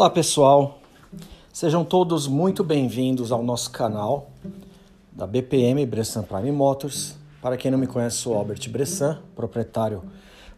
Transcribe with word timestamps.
Olá 0.00 0.08
pessoal, 0.08 0.78
sejam 1.52 1.84
todos 1.84 2.26
muito 2.26 2.64
bem-vindos 2.64 3.30
ao 3.30 3.42
nosso 3.42 3.70
canal 3.70 4.30
da 5.12 5.26
BPM 5.26 5.84
Bressan 5.84 6.22
Prime 6.22 6.50
Motors. 6.50 7.18
Para 7.42 7.58
quem 7.58 7.70
não 7.70 7.76
me 7.76 7.86
conhece, 7.86 8.16
sou 8.16 8.34
Albert 8.34 8.66
Bressan, 8.70 9.18
proprietário 9.36 10.02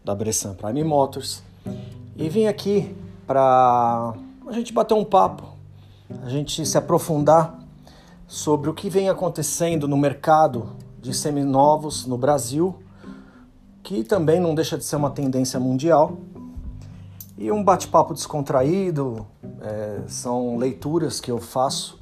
da 0.01 0.15
Bressan 0.15 0.53
Prime 0.53 0.81
Motors, 0.85 1.43
e 2.15 2.29
vim 2.29 2.45
aqui 2.45 2.95
para 3.27 4.13
a 4.47 4.51
gente 4.53 4.71
bater 4.71 4.93
um 4.93 5.03
papo, 5.03 5.43
a 6.23 6.29
gente 6.29 6.65
se 6.65 6.77
aprofundar 6.77 7.59
sobre 8.25 8.69
o 8.69 8.73
que 8.73 8.89
vem 8.89 9.09
acontecendo 9.09 9.89
no 9.89 9.97
mercado 9.97 10.69
de 11.01 11.13
seminovos 11.13 12.05
no 12.05 12.17
Brasil, 12.17 12.81
que 13.83 14.05
também 14.05 14.39
não 14.39 14.55
deixa 14.55 14.77
de 14.77 14.85
ser 14.85 14.95
uma 14.95 15.09
tendência 15.09 15.59
mundial 15.59 16.17
e 17.37 17.51
um 17.51 17.63
bate-papo 17.63 18.13
descontraído, 18.13 19.25
é, 19.61 20.01
são 20.07 20.57
leituras 20.57 21.19
que 21.19 21.31
eu 21.31 21.39
faço 21.39 21.99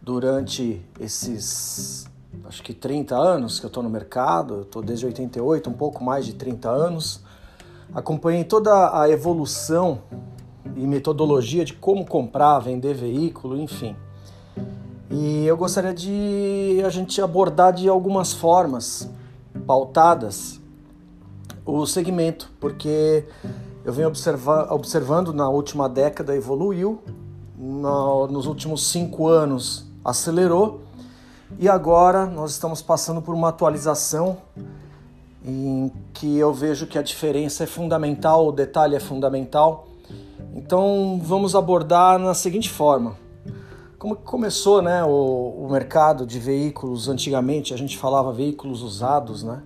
durante 0.00 0.84
esses, 1.00 2.06
acho 2.44 2.62
que 2.62 2.74
30 2.74 3.16
anos 3.16 3.58
que 3.58 3.66
eu 3.66 3.68
estou 3.68 3.82
no 3.82 3.88
mercado, 3.88 4.54
eu 4.54 4.62
estou 4.62 4.82
desde 4.82 5.06
88, 5.06 5.70
um 5.70 5.72
pouco 5.72 6.04
mais 6.04 6.26
de 6.26 6.34
30 6.34 6.68
anos. 6.68 7.22
Acompanhei 7.94 8.44
toda 8.44 9.00
a 9.00 9.08
evolução 9.08 10.02
e 10.76 10.86
metodologia 10.86 11.64
de 11.64 11.72
como 11.72 12.04
comprar, 12.04 12.58
vender 12.58 12.94
veículo, 12.94 13.56
enfim. 13.56 13.96
E 15.10 15.46
eu 15.46 15.56
gostaria 15.56 15.94
de 15.94 16.82
a 16.84 16.90
gente 16.90 17.20
abordar 17.22 17.72
de 17.72 17.88
algumas 17.88 18.34
formas 18.34 19.10
pautadas 19.66 20.60
o 21.64 21.86
segmento, 21.86 22.50
porque 22.60 23.24
eu 23.88 23.92
venho 23.94 24.12
observando 24.68 25.32
na 25.32 25.48
última 25.48 25.88
década 25.88 26.36
evoluiu, 26.36 27.00
no, 27.56 28.26
nos 28.26 28.44
últimos 28.44 28.90
cinco 28.90 29.28
anos 29.28 29.86
acelerou 30.04 30.82
e 31.58 31.70
agora 31.70 32.26
nós 32.26 32.50
estamos 32.50 32.82
passando 32.82 33.22
por 33.22 33.34
uma 33.34 33.48
atualização 33.48 34.36
em 35.42 35.90
que 36.12 36.36
eu 36.36 36.52
vejo 36.52 36.86
que 36.86 36.98
a 36.98 37.02
diferença 37.02 37.64
é 37.64 37.66
fundamental, 37.66 38.48
o 38.48 38.52
detalhe 38.52 38.94
é 38.94 39.00
fundamental. 39.00 39.88
Então 40.54 41.18
vamos 41.24 41.56
abordar 41.56 42.18
na 42.18 42.34
seguinte 42.34 42.68
forma. 42.68 43.16
Como 43.98 44.14
começou 44.16 44.82
né, 44.82 45.02
o, 45.02 45.64
o 45.64 45.68
mercado 45.70 46.26
de 46.26 46.38
veículos 46.38 47.08
antigamente, 47.08 47.72
a 47.72 47.76
gente 47.78 47.96
falava 47.96 48.34
veículos 48.34 48.82
usados, 48.82 49.42
né? 49.42 49.62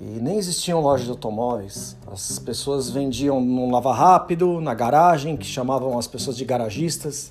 E 0.00 0.18
nem 0.18 0.38
existiam 0.38 0.80
lojas 0.80 1.04
de 1.04 1.10
automóveis. 1.10 1.94
As 2.10 2.38
pessoas 2.38 2.88
vendiam 2.88 3.38
no 3.38 3.70
lava 3.70 3.92
rápido, 3.92 4.58
na 4.58 4.72
garagem, 4.72 5.36
que 5.36 5.44
chamavam 5.44 5.98
as 5.98 6.06
pessoas 6.06 6.38
de 6.38 6.44
garagistas. 6.46 7.30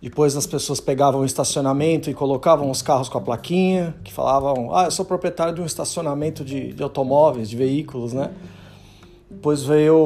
Depois 0.00 0.36
as 0.36 0.46
pessoas 0.46 0.78
pegavam 0.78 1.22
o 1.22 1.24
estacionamento 1.24 2.08
e 2.08 2.14
colocavam 2.14 2.70
os 2.70 2.82
carros 2.82 3.08
com 3.08 3.18
a 3.18 3.20
plaquinha, 3.20 3.96
que 4.04 4.12
falavam: 4.12 4.72
Ah, 4.72 4.84
eu 4.84 4.92
sou 4.92 5.04
proprietário 5.04 5.52
de 5.56 5.60
um 5.60 5.66
estacionamento 5.66 6.44
de, 6.44 6.72
de 6.72 6.80
automóveis, 6.84 7.50
de 7.50 7.56
veículos, 7.56 8.12
né? 8.12 8.30
Depois 9.28 9.64
veio 9.64 9.96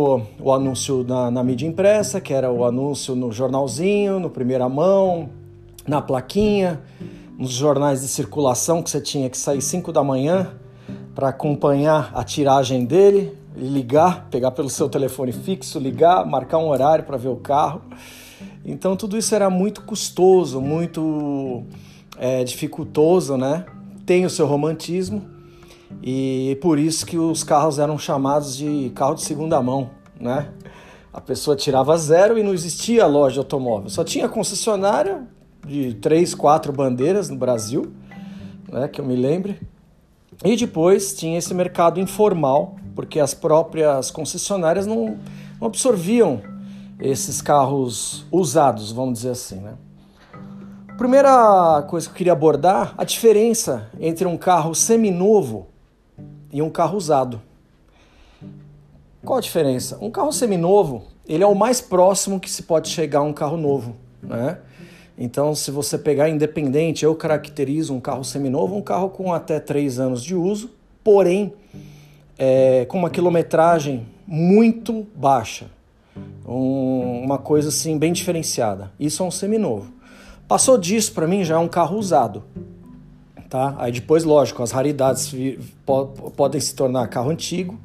o, 0.40 0.46
o 0.46 0.50
anúncio 0.50 1.04
na, 1.04 1.30
na 1.30 1.44
mídia 1.44 1.66
impressa, 1.66 2.22
que 2.22 2.32
era 2.32 2.50
o 2.50 2.64
anúncio 2.64 3.14
no 3.14 3.30
jornalzinho, 3.30 4.18
no 4.18 4.30
primeira 4.30 4.66
mão, 4.66 5.28
na 5.86 6.00
plaquinha, 6.00 6.80
nos 7.38 7.50
jornais 7.50 8.00
de 8.00 8.08
circulação 8.08 8.82
que 8.82 8.88
você 8.88 9.00
tinha 9.00 9.28
que 9.28 9.36
sair 9.36 9.60
5 9.60 9.92
da 9.92 10.02
manhã 10.02 10.54
para 11.14 11.28
acompanhar 11.28 12.10
a 12.14 12.24
tiragem 12.24 12.84
dele, 12.84 13.36
ligar, 13.54 14.28
pegar 14.30 14.50
pelo 14.52 14.70
seu 14.70 14.88
telefone 14.88 15.32
fixo, 15.32 15.78
ligar, 15.78 16.24
marcar 16.26 16.58
um 16.58 16.68
horário 16.68 17.04
para 17.04 17.16
ver 17.16 17.28
o 17.28 17.36
carro. 17.36 17.82
Então 18.64 18.96
tudo 18.96 19.16
isso 19.16 19.34
era 19.34 19.50
muito 19.50 19.82
custoso, 19.82 20.60
muito 20.60 21.64
é, 22.18 22.42
dificultoso, 22.44 23.36
né? 23.36 23.66
Tem 24.06 24.24
o 24.24 24.30
seu 24.30 24.46
romantismo 24.46 25.22
e 26.02 26.58
por 26.62 26.78
isso 26.78 27.04
que 27.04 27.18
os 27.18 27.44
carros 27.44 27.78
eram 27.78 27.98
chamados 27.98 28.56
de 28.56 28.90
carro 28.94 29.14
de 29.14 29.22
segunda 29.22 29.60
mão, 29.60 29.90
né? 30.18 30.48
A 31.12 31.20
pessoa 31.20 31.54
tirava 31.54 31.96
zero 31.98 32.38
e 32.38 32.42
não 32.42 32.54
existia 32.54 33.06
loja 33.06 33.34
de 33.34 33.38
automóvel, 33.40 33.90
só 33.90 34.02
tinha 34.02 34.28
concessionária 34.28 35.26
de 35.66 35.94
três, 35.94 36.34
quatro 36.34 36.72
bandeiras 36.72 37.28
no 37.28 37.36
Brasil, 37.36 37.92
né? 38.70 38.88
Que 38.88 39.00
eu 39.00 39.04
me 39.04 39.14
lembre 39.14 39.60
e 40.44 40.56
depois 40.56 41.14
tinha 41.14 41.38
esse 41.38 41.54
mercado 41.54 42.00
informal, 42.00 42.76
porque 42.94 43.20
as 43.20 43.34
próprias 43.34 44.10
concessionárias 44.10 44.86
não, 44.86 45.18
não 45.60 45.68
absorviam 45.68 46.42
esses 46.98 47.40
carros 47.40 48.24
usados, 48.30 48.92
vamos 48.92 49.18
dizer 49.18 49.30
assim. 49.30 49.56
Né? 49.56 49.74
Primeira 50.96 51.82
coisa 51.88 52.06
que 52.06 52.12
eu 52.12 52.16
queria 52.16 52.32
abordar, 52.32 52.94
a 52.96 53.04
diferença 53.04 53.90
entre 53.98 54.26
um 54.26 54.36
carro 54.36 54.74
seminovo 54.74 55.68
e 56.52 56.60
um 56.60 56.70
carro 56.70 56.96
usado. 56.96 57.40
Qual 59.24 59.38
a 59.38 59.42
diferença? 59.42 59.98
Um 60.00 60.10
carro 60.10 60.32
seminovo, 60.32 61.04
ele 61.26 61.42
é 61.44 61.46
o 61.46 61.54
mais 61.54 61.80
próximo 61.80 62.40
que 62.40 62.50
se 62.50 62.64
pode 62.64 62.88
chegar 62.88 63.20
a 63.20 63.22
um 63.22 63.32
carro 63.32 63.56
novo, 63.56 63.96
né? 64.22 64.58
Então, 65.16 65.54
se 65.54 65.70
você 65.70 65.98
pegar 65.98 66.28
independente, 66.28 67.04
eu 67.04 67.14
caracterizo 67.14 67.94
um 67.94 68.00
carro 68.00 68.24
seminovo, 68.24 68.76
um 68.76 68.82
carro 68.82 69.10
com 69.10 69.32
até 69.32 69.60
3 69.60 69.98
anos 69.98 70.22
de 70.22 70.34
uso, 70.34 70.70
porém 71.04 71.52
é, 72.38 72.84
com 72.86 72.98
uma 72.98 73.10
quilometragem 73.10 74.06
muito 74.26 75.06
baixa. 75.14 75.66
Um, 76.46 77.22
uma 77.22 77.38
coisa 77.38 77.68
assim 77.68 77.98
bem 77.98 78.12
diferenciada. 78.12 78.90
Isso 78.98 79.22
é 79.22 79.26
um 79.26 79.30
seminovo. 79.30 79.92
Passou 80.48 80.76
disso 80.76 81.12
para 81.12 81.26
mim 81.26 81.44
já 81.44 81.54
é 81.54 81.58
um 81.58 81.68
carro 81.68 81.96
usado. 81.96 82.42
Tá? 83.48 83.74
Aí 83.78 83.92
depois, 83.92 84.24
lógico, 84.24 84.62
as 84.62 84.70
raridades 84.70 85.32
podem 86.36 86.60
se 86.60 86.74
tornar 86.74 87.06
carro 87.08 87.30
antigo, 87.30 87.78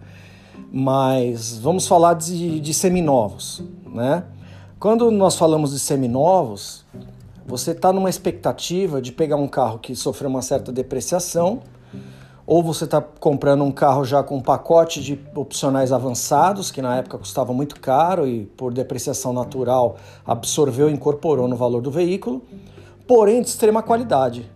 mas 0.71 1.57
vamos 1.57 1.85
falar 1.85 2.13
de, 2.13 2.61
de 2.61 2.73
seminovos, 2.73 3.61
né? 3.85 4.23
Quando 4.79 5.11
nós 5.11 5.35
falamos 5.35 5.71
de 5.71 5.79
seminovos, 5.79 6.85
você 7.47 7.71
está 7.71 7.93
numa 7.93 8.09
expectativa 8.09 9.01
de 9.01 9.13
pegar 9.13 9.37
um 9.37 9.47
carro 9.47 9.79
que 9.79 9.95
sofreu 9.95 10.29
uma 10.29 10.41
certa 10.41 10.69
depreciação, 10.69 11.61
ou 12.45 12.61
você 12.61 12.83
está 12.83 13.01
comprando 13.01 13.63
um 13.63 13.71
carro 13.71 14.03
já 14.03 14.21
com 14.21 14.37
um 14.37 14.41
pacote 14.41 15.01
de 15.01 15.19
opcionais 15.33 15.93
avançados, 15.93 16.71
que 16.71 16.81
na 16.81 16.97
época 16.97 17.17
custava 17.17 17.53
muito 17.53 17.79
caro 17.79 18.27
e 18.27 18.45
por 18.45 18.73
depreciação 18.73 19.31
natural 19.31 19.95
absorveu 20.25 20.89
e 20.89 20.93
incorporou 20.93 21.47
no 21.47 21.55
valor 21.55 21.81
do 21.81 21.89
veículo, 21.89 22.41
porém 23.07 23.41
de 23.41 23.47
extrema 23.47 23.81
qualidade. 23.81 24.49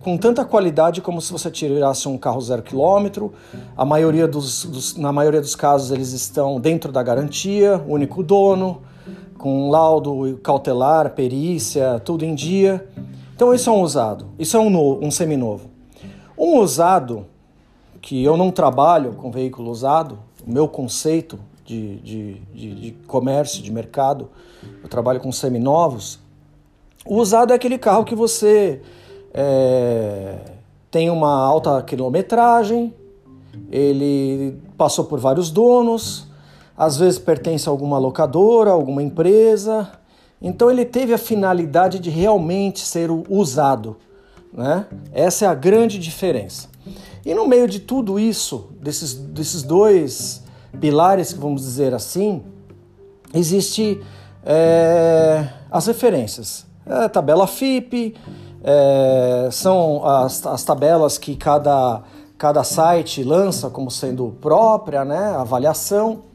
Com 0.00 0.16
tanta 0.16 0.44
qualidade 0.44 1.00
como 1.00 1.20
se 1.20 1.30
você 1.30 1.50
tirasse 1.50 2.08
um 2.08 2.18
carro 2.18 2.40
zero 2.40 2.62
quilômetro, 2.62 3.32
a 3.76 3.84
maioria 3.84 4.26
dos, 4.26 4.64
dos, 4.64 4.96
na 4.96 5.12
maioria 5.12 5.40
dos 5.40 5.54
casos 5.54 5.90
eles 5.90 6.12
estão 6.12 6.58
dentro 6.58 6.90
da 6.90 7.02
garantia, 7.02 7.82
único 7.86 8.22
dono, 8.22 8.82
com 9.38 9.70
laudo 9.70 10.38
cautelar, 10.42 11.14
perícia, 11.14 12.00
tudo 12.00 12.24
em 12.24 12.34
dia. 12.34 12.88
Então 13.34 13.52
isso 13.52 13.68
é 13.68 13.72
um 13.72 13.82
usado, 13.82 14.26
isso 14.38 14.56
é 14.56 14.60
um, 14.60 14.70
no, 14.70 15.04
um 15.04 15.10
seminovo. 15.10 15.70
Um 16.38 16.58
usado, 16.58 17.26
que 18.00 18.22
eu 18.22 18.36
não 18.36 18.50
trabalho 18.50 19.14
com 19.14 19.30
veículo 19.30 19.70
usado, 19.70 20.18
o 20.46 20.50
meu 20.50 20.68
conceito 20.68 21.38
de, 21.64 21.96
de, 21.96 22.34
de, 22.54 22.74
de 22.74 22.92
comércio, 23.06 23.62
de 23.62 23.72
mercado, 23.72 24.28
eu 24.82 24.88
trabalho 24.88 25.20
com 25.20 25.32
seminovos. 25.32 26.20
O 27.06 27.16
usado 27.16 27.52
é 27.52 27.56
aquele 27.56 27.78
carro 27.78 28.04
que 28.04 28.14
você 28.14 28.80
é, 29.32 30.38
tem 30.90 31.10
uma 31.10 31.34
alta 31.34 31.82
quilometragem, 31.82 32.94
ele 33.70 34.56
passou 34.76 35.04
por 35.04 35.18
vários 35.18 35.50
donos, 35.50 36.28
às 36.76 36.96
vezes 36.96 37.18
pertence 37.18 37.68
a 37.68 37.72
alguma 37.72 37.98
locadora, 37.98 38.70
alguma 38.70 39.02
empresa. 39.02 39.90
Então 40.40 40.70
ele 40.70 40.84
teve 40.84 41.12
a 41.12 41.18
finalidade 41.18 41.98
de 41.98 42.10
realmente 42.10 42.80
ser 42.80 43.10
usado. 43.10 43.96
Né? 44.52 44.86
Essa 45.12 45.46
é 45.46 45.48
a 45.48 45.54
grande 45.54 45.98
diferença. 45.98 46.68
E 47.24 47.32
no 47.34 47.46
meio 47.48 47.66
de 47.66 47.80
tudo 47.80 48.18
isso, 48.18 48.68
desses, 48.80 49.14
desses 49.14 49.62
dois 49.62 50.42
pilares, 50.80 51.32
vamos 51.32 51.62
dizer 51.62 51.94
assim, 51.94 52.42
existe 53.32 54.00
é, 54.44 55.48
as 55.70 55.86
referências. 55.86 56.66
É, 56.86 57.08
tabela 57.08 57.46
FIP, 57.46 58.14
é, 58.62 59.48
são 59.50 60.04
as, 60.06 60.46
as 60.46 60.62
tabelas 60.64 61.16
que 61.16 61.34
cada, 61.34 62.02
cada 62.36 62.62
site 62.62 63.22
lança 63.22 63.70
como 63.70 63.90
sendo 63.90 64.36
própria, 64.40 65.04
né? 65.04 65.34
avaliação. 65.36 66.33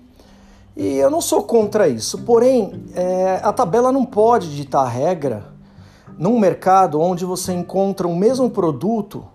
E 0.80 0.96
eu 0.96 1.10
não 1.12 1.20
sou 1.20 1.44
contra 1.44 1.90
isso, 1.90 2.20
porém, 2.20 2.86
é, 2.96 3.42
a 3.44 3.52
tabela 3.52 3.92
não 3.92 4.06
pode 4.06 4.56
ditar 4.56 4.88
regra 4.88 5.44
num 6.18 6.40
mercado 6.40 7.02
onde 7.02 7.26
você 7.26 7.52
encontra 7.52 8.08
o 8.08 8.16
mesmo 8.16 8.50
produto 8.50 9.26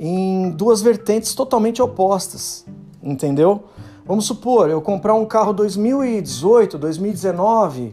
em 0.00 0.50
duas 0.52 0.80
vertentes 0.80 1.34
totalmente 1.34 1.82
opostas, 1.82 2.64
entendeu? 3.02 3.64
Vamos 4.06 4.24
supor, 4.24 4.70
eu 4.70 4.80
comprar 4.80 5.12
um 5.12 5.26
carro 5.26 5.52
2018, 5.52 6.78
2019, 6.78 7.92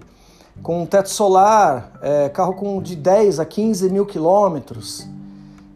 com 0.64 0.84
um 0.84 0.86
teto 0.86 1.10
solar, 1.10 1.92
é, 2.02 2.30
carro 2.30 2.54
com 2.54 2.82
de 2.82 2.96
10 2.96 3.42
a 3.42 3.46
15 3.46 3.90
mil 3.90 4.06
quilômetros. 4.06 5.06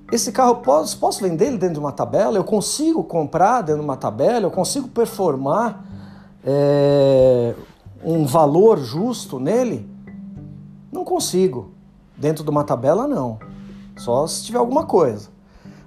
Esse 0.10 0.32
carro, 0.32 0.56
posso, 0.62 0.98
posso 0.98 1.22
vender 1.22 1.48
ele 1.48 1.58
dentro 1.58 1.74
de 1.74 1.80
uma 1.82 1.92
tabela? 1.92 2.38
Eu 2.38 2.46
consigo 2.46 3.04
comprar 3.04 3.60
dentro 3.60 3.82
de 3.82 3.86
uma 3.86 3.98
tabela? 3.98 4.46
Eu 4.46 4.52
consigo 4.52 4.88
performar 4.88 5.92
é, 6.46 7.54
um 8.04 8.26
valor 8.26 8.80
justo 8.80 9.40
nele? 9.40 9.90
Não 10.92 11.04
consigo. 11.04 11.72
Dentro 12.18 12.44
de 12.44 12.50
uma 12.50 12.64
tabela, 12.64 13.08
não. 13.08 13.40
Só 13.98 14.26
se 14.28 14.44
tiver 14.44 14.60
alguma 14.60 14.86
coisa. 14.86 15.30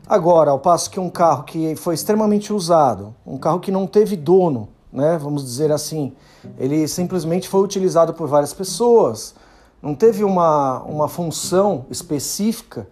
Agora, 0.08 0.50
ao 0.50 0.58
passo 0.58 0.90
que 0.90 1.00
um 1.00 1.10
carro 1.10 1.44
que 1.44 1.74
foi 1.76 1.94
extremamente 1.94 2.52
usado, 2.52 3.14
um 3.26 3.36
carro 3.36 3.58
que 3.58 3.72
não 3.72 3.86
teve 3.86 4.16
dono, 4.16 4.68
né, 4.92 5.18
vamos 5.18 5.44
dizer 5.44 5.72
assim, 5.72 6.12
ele 6.58 6.86
simplesmente 6.86 7.48
foi 7.48 7.60
utilizado 7.60 8.14
por 8.14 8.28
várias 8.28 8.54
pessoas, 8.54 9.34
não 9.82 9.94
teve 9.94 10.22
uma, 10.22 10.80
uma 10.84 11.08
função 11.08 11.86
específica, 11.90 12.86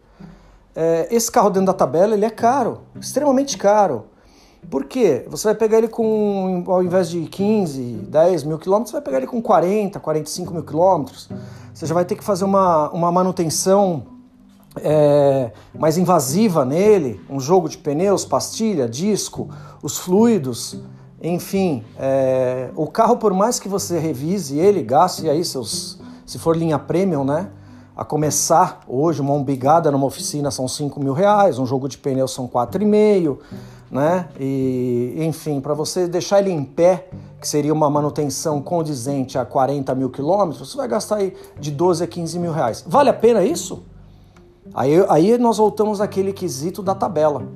é, 0.75 1.06
esse 1.10 1.31
carro 1.31 1.50
dentro 1.50 1.67
da 1.67 1.72
tabela 1.72 2.14
ele 2.14 2.25
é 2.25 2.31
caro, 2.31 2.81
extremamente 3.00 3.56
caro. 3.56 4.06
Por 4.70 4.84
quê? 4.84 5.25
Você 5.28 5.49
vai 5.49 5.55
pegar 5.55 5.78
ele 5.78 5.88
com, 5.88 6.64
ao 6.66 6.82
invés 6.82 7.08
de 7.08 7.20
15, 7.22 7.81
10 8.08 8.44
mil 8.44 8.58
quilômetros, 8.58 8.90
você 8.90 8.96
vai 8.96 9.02
pegar 9.02 9.16
ele 9.19 9.26
com 9.26 9.40
40, 9.40 10.00
45 10.00 10.52
mil 10.52 10.62
quilômetros. 10.62 11.28
Você 11.72 11.87
já 11.87 11.94
vai 11.94 12.05
ter 12.05 12.16
que 12.16 12.25
fazer 12.25 12.44
uma, 12.44 12.90
uma 12.90 13.11
manutenção 13.11 14.14
é, 14.76 15.52
mais 15.78 15.99
invasiva 15.99 16.64
nele, 16.64 17.20
um 17.28 17.38
jogo 17.38 17.69
de 17.69 17.78
pneus, 17.78 18.25
pastilha, 18.25 18.88
disco, 18.88 19.49
os 19.82 19.99
fluidos, 19.99 20.78
enfim, 21.22 21.84
é, 21.99 22.70
o 22.76 22.87
carro 22.87 23.17
por 23.17 23.32
mais 23.32 23.58
que 23.58 23.69
você 23.69 23.99
revise 23.99 24.58
ele, 24.58 24.82
gaste 24.82 25.28
aí 25.28 25.44
seus, 25.44 25.99
se 26.26 26.38
for 26.38 26.56
linha 26.56 26.78
premium, 26.78 27.25
né? 27.25 27.49
A 27.96 28.05
começar 28.05 28.81
hoje 28.88 29.20
uma 29.20 29.32
umbigada 29.32 29.90
numa 29.90 30.06
oficina 30.06 30.50
são 30.50 30.67
5 30.67 30.99
mil 30.99 31.12
reais, 31.12 31.60
um 31.60 31.67
jogo 31.67 31.88
de 31.88 31.96
pneus 31.96 32.32
são 32.32 32.49
4,5, 32.49 33.38
né? 33.94 34.29
E 34.41 35.14
enfim, 35.19 35.61
para 35.61 35.73
você 35.73 36.08
deixar 36.08 36.41
ele 36.41 36.50
em 36.50 36.64
pé, 36.64 37.08
que 37.41 37.46
seria 37.46 37.73
uma 37.73 37.88
manutenção 37.88 38.61
condizente 38.61 39.38
a 39.38 39.44
40 39.44 39.94
mil 39.94 40.11
quilômetros, 40.11 40.69
você 40.69 40.76
vai 40.76 40.88
gastar 40.88 41.19
aí 41.19 41.32
de 41.61 41.70
12 41.70 42.02
a 42.02 42.06
15 42.08 42.38
mil 42.41 42.50
reais. 42.50 42.85
Vale 42.85 43.08
a 43.08 43.14
pena 43.14 43.44
isso? 43.44 43.85
Aí, 44.75 44.94
aí 45.08 45.38
nós 45.38 45.58
voltamos 45.58 46.00
àquele 46.00 46.32
quesito 46.32 46.82
da 46.82 46.93
tabela. 46.93 47.46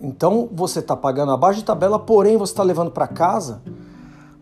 Então 0.00 0.48
você 0.50 0.78
está 0.78 0.96
pagando 0.96 1.32
abaixo 1.32 1.58
de 1.58 1.66
tabela, 1.66 1.98
porém 1.98 2.38
você 2.38 2.54
está 2.54 2.62
levando 2.62 2.90
para 2.90 3.06
casa 3.06 3.60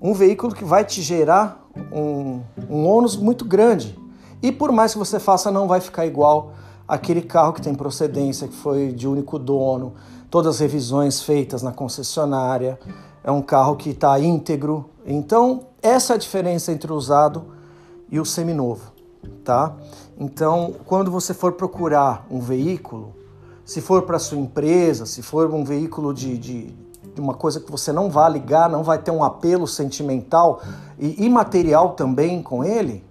um 0.00 0.14
veículo 0.14 0.54
que 0.54 0.64
vai 0.64 0.84
te 0.84 1.02
gerar 1.02 1.68
um, 1.92 2.40
um 2.70 2.86
ônus 2.86 3.16
muito 3.16 3.44
grande. 3.44 3.98
E 4.40 4.52
por 4.52 4.70
mais 4.70 4.92
que 4.92 4.98
você 5.00 5.18
faça, 5.18 5.50
não 5.50 5.66
vai 5.66 5.80
ficar 5.80 6.06
igual 6.06 6.52
aquele 6.86 7.20
carro 7.20 7.52
que 7.52 7.60
tem 7.60 7.74
procedência, 7.74 8.46
que 8.46 8.54
foi 8.54 8.92
de 8.92 9.08
único 9.08 9.40
dono, 9.40 9.94
todas 10.30 10.56
as 10.56 10.60
revisões 10.60 11.20
feitas 11.20 11.62
na 11.62 11.72
concessionária, 11.72 12.78
é 13.22 13.30
um 13.30 13.42
carro 13.42 13.76
que 13.76 13.90
está 13.90 14.18
íntegro. 14.18 14.90
Então, 15.04 15.66
essa 15.82 16.14
é 16.14 16.16
a 16.16 16.18
diferença 16.18 16.72
entre 16.72 16.92
o 16.92 16.96
usado 16.96 17.46
e 18.10 18.18
o 18.18 18.24
seminovo, 18.24 18.92
tá? 19.44 19.74
Então, 20.18 20.74
quando 20.84 21.10
você 21.10 21.32
for 21.32 21.52
procurar 21.52 22.26
um 22.30 22.40
veículo, 22.40 23.14
se 23.64 23.80
for 23.80 24.02
para 24.02 24.18
sua 24.18 24.38
empresa, 24.38 25.04
se 25.04 25.22
for 25.22 25.52
um 25.52 25.62
veículo 25.62 26.14
de, 26.14 26.38
de, 26.38 26.74
de, 27.14 27.20
uma 27.20 27.34
coisa 27.34 27.60
que 27.60 27.70
você 27.70 27.92
não 27.92 28.10
vai 28.10 28.30
ligar, 28.32 28.68
não 28.68 28.82
vai 28.82 28.98
ter 28.98 29.10
um 29.10 29.22
apelo 29.22 29.66
sentimental 29.66 30.62
e 30.98 31.24
imaterial 31.24 31.90
também 31.90 32.42
com 32.42 32.64
ele, 32.64 33.04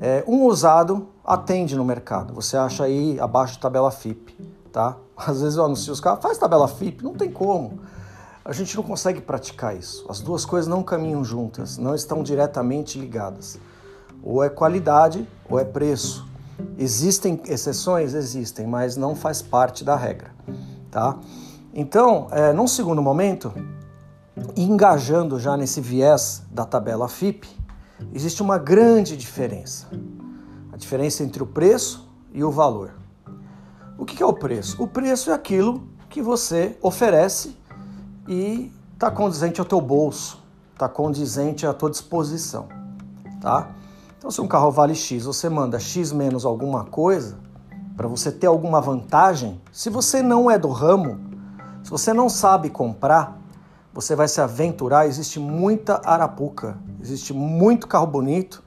é, 0.00 0.24
um 0.26 0.44
usado 0.44 1.08
atende 1.24 1.76
no 1.76 1.84
mercado. 1.84 2.32
Você 2.34 2.56
acha 2.56 2.84
aí 2.84 3.20
abaixo 3.20 3.54
de 3.54 3.60
tabela 3.60 3.90
FIP, 3.90 4.34
tá? 4.72 4.96
Às 5.16 5.42
vezes 5.42 5.56
eu 5.56 5.64
anuncio 5.64 5.92
os 5.92 6.00
carros, 6.00 6.22
faz 6.22 6.38
tabela 6.38 6.66
FIP, 6.66 7.04
não 7.04 7.14
tem 7.14 7.30
como. 7.30 7.80
A 8.44 8.52
gente 8.52 8.74
não 8.74 8.82
consegue 8.82 9.20
praticar 9.20 9.76
isso. 9.76 10.04
As 10.08 10.20
duas 10.20 10.44
coisas 10.44 10.66
não 10.66 10.82
caminham 10.82 11.24
juntas, 11.24 11.78
não 11.78 11.94
estão 11.94 12.22
diretamente 12.22 12.98
ligadas. 12.98 13.58
Ou 14.22 14.42
é 14.42 14.48
qualidade 14.48 15.28
ou 15.48 15.60
é 15.60 15.64
preço. 15.64 16.26
Existem 16.76 17.40
exceções? 17.46 18.14
Existem, 18.14 18.66
mas 18.66 18.96
não 18.96 19.14
faz 19.14 19.42
parte 19.42 19.84
da 19.84 19.94
regra, 19.94 20.32
tá? 20.90 21.18
Então, 21.72 22.28
é, 22.30 22.52
num 22.52 22.66
segundo 22.66 23.00
momento, 23.00 23.52
engajando 24.56 25.38
já 25.38 25.56
nesse 25.56 25.80
viés 25.80 26.42
da 26.50 26.64
tabela 26.64 27.08
FIP, 27.08 27.48
existe 28.12 28.42
uma 28.42 28.58
grande 28.58 29.16
diferença. 29.16 29.86
A 30.72 30.76
diferença 30.76 31.22
entre 31.22 31.42
o 31.42 31.46
preço 31.46 32.08
e 32.32 32.42
o 32.42 32.50
valor. 32.50 33.01
O 34.02 34.04
que 34.04 34.20
é 34.20 34.26
o 34.26 34.32
preço? 34.32 34.82
O 34.82 34.88
preço 34.88 35.30
é 35.30 35.32
aquilo 35.32 35.84
que 36.10 36.20
você 36.20 36.76
oferece 36.82 37.56
e 38.26 38.72
está 38.94 39.12
condizente 39.12 39.60
ao 39.60 39.64
teu 39.64 39.80
bolso, 39.80 40.42
está 40.72 40.88
condizente 40.88 41.64
à 41.64 41.72
tua 41.72 41.88
disposição, 41.88 42.66
tá? 43.40 43.70
Então, 44.18 44.28
se 44.28 44.40
um 44.40 44.48
carro 44.48 44.72
vale 44.72 44.96
X, 44.96 45.24
você 45.24 45.48
manda 45.48 45.78
X 45.78 46.10
menos 46.10 46.44
alguma 46.44 46.84
coisa, 46.84 47.38
para 47.96 48.08
você 48.08 48.32
ter 48.32 48.48
alguma 48.48 48.80
vantagem, 48.80 49.60
se 49.70 49.88
você 49.88 50.20
não 50.20 50.50
é 50.50 50.58
do 50.58 50.70
ramo, 50.70 51.20
se 51.84 51.88
você 51.88 52.12
não 52.12 52.28
sabe 52.28 52.70
comprar, 52.70 53.40
você 53.94 54.16
vai 54.16 54.26
se 54.26 54.40
aventurar. 54.40 55.06
Existe 55.06 55.38
muita 55.38 56.02
arapuca, 56.04 56.76
existe 57.00 57.32
muito 57.32 57.86
carro 57.86 58.08
bonito 58.08 58.64